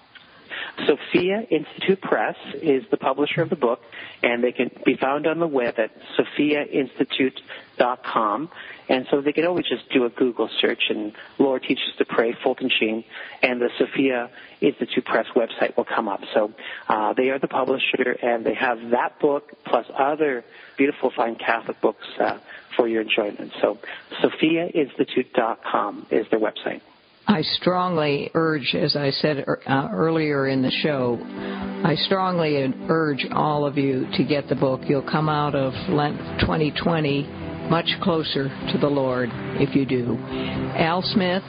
Sophia 0.85 1.41
Institute 1.49 2.01
Press 2.01 2.35
is 2.61 2.83
the 2.89 2.97
publisher 2.97 3.41
of 3.41 3.49
the 3.49 3.55
book, 3.55 3.81
and 4.23 4.43
they 4.43 4.51
can 4.51 4.69
be 4.85 4.95
found 4.95 5.25
on 5.27 5.39
the 5.39 5.47
web 5.47 5.79
at 5.79 5.91
sophiainstitute.com. 6.17 8.49
And 8.89 9.07
so 9.09 9.21
they 9.21 9.31
can 9.31 9.45
always 9.45 9.65
just 9.65 9.89
do 9.91 10.03
a 10.05 10.09
Google 10.09 10.49
search 10.59 10.83
and 10.89 11.13
Lord 11.39 11.63
Teach 11.63 11.79
Us 11.79 11.95
to 11.97 12.05
Pray, 12.05 12.35
Fulton 12.43 12.69
Sheen, 12.79 13.03
and 13.41 13.59
the 13.61 13.69
Sophia 13.77 14.29
Institute 14.59 15.05
Press 15.05 15.27
website 15.35 15.77
will 15.77 15.85
come 15.85 16.07
up. 16.07 16.21
So 16.33 16.51
uh, 16.89 17.13
they 17.13 17.29
are 17.29 17.37
the 17.39 17.47
publisher, 17.47 18.17
and 18.21 18.45
they 18.45 18.55
have 18.55 18.91
that 18.91 19.19
book 19.19 19.51
plus 19.65 19.85
other 19.97 20.43
beautiful, 20.77 21.11
fine 21.15 21.35
Catholic 21.35 21.81
books 21.81 22.05
uh, 22.19 22.37
for 22.75 22.87
your 22.87 23.01
enjoyment. 23.01 23.51
So 23.61 23.79
sophiainstitute.com 24.21 26.07
is 26.11 26.27
their 26.29 26.39
website. 26.39 26.81
I 27.27 27.41
strongly 27.43 28.31
urge, 28.33 28.75
as 28.75 28.95
I 28.95 29.11
said 29.11 29.45
uh, 29.47 29.89
earlier 29.91 30.47
in 30.47 30.61
the 30.61 30.71
show, 30.71 31.19
I 31.83 31.95
strongly 32.05 32.73
urge 32.89 33.25
all 33.31 33.65
of 33.65 33.77
you 33.77 34.07
to 34.17 34.23
get 34.23 34.49
the 34.49 34.55
book. 34.55 34.81
You'll 34.85 35.09
come 35.09 35.29
out 35.29 35.55
of 35.55 35.73
Lent 35.89 36.17
2020 36.41 37.23
much 37.69 37.89
closer 38.01 38.49
to 38.71 38.77
the 38.79 38.87
Lord 38.87 39.29
if 39.61 39.75
you 39.75 39.85
do. 39.85 40.17
Al 40.75 41.01
Smith, 41.01 41.43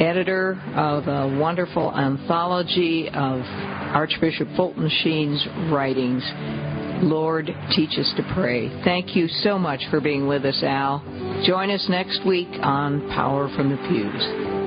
editor 0.00 0.60
of 0.76 1.08
a 1.08 1.38
wonderful 1.40 1.92
anthology 1.96 3.08
of 3.08 3.40
Archbishop 3.96 4.48
Fulton 4.54 4.88
Sheen's 5.02 5.44
writings. 5.72 6.22
Lord, 7.02 7.46
teach 7.74 7.98
us 7.98 8.12
to 8.16 8.32
pray. 8.34 8.68
Thank 8.84 9.16
you 9.16 9.28
so 9.28 9.58
much 9.58 9.80
for 9.90 10.00
being 10.00 10.28
with 10.28 10.44
us, 10.44 10.62
Al. 10.62 11.00
Join 11.46 11.70
us 11.70 11.84
next 11.88 12.24
week 12.26 12.48
on 12.62 13.08
Power 13.10 13.54
from 13.56 13.70
the 13.70 13.76
Pews. 13.88 14.65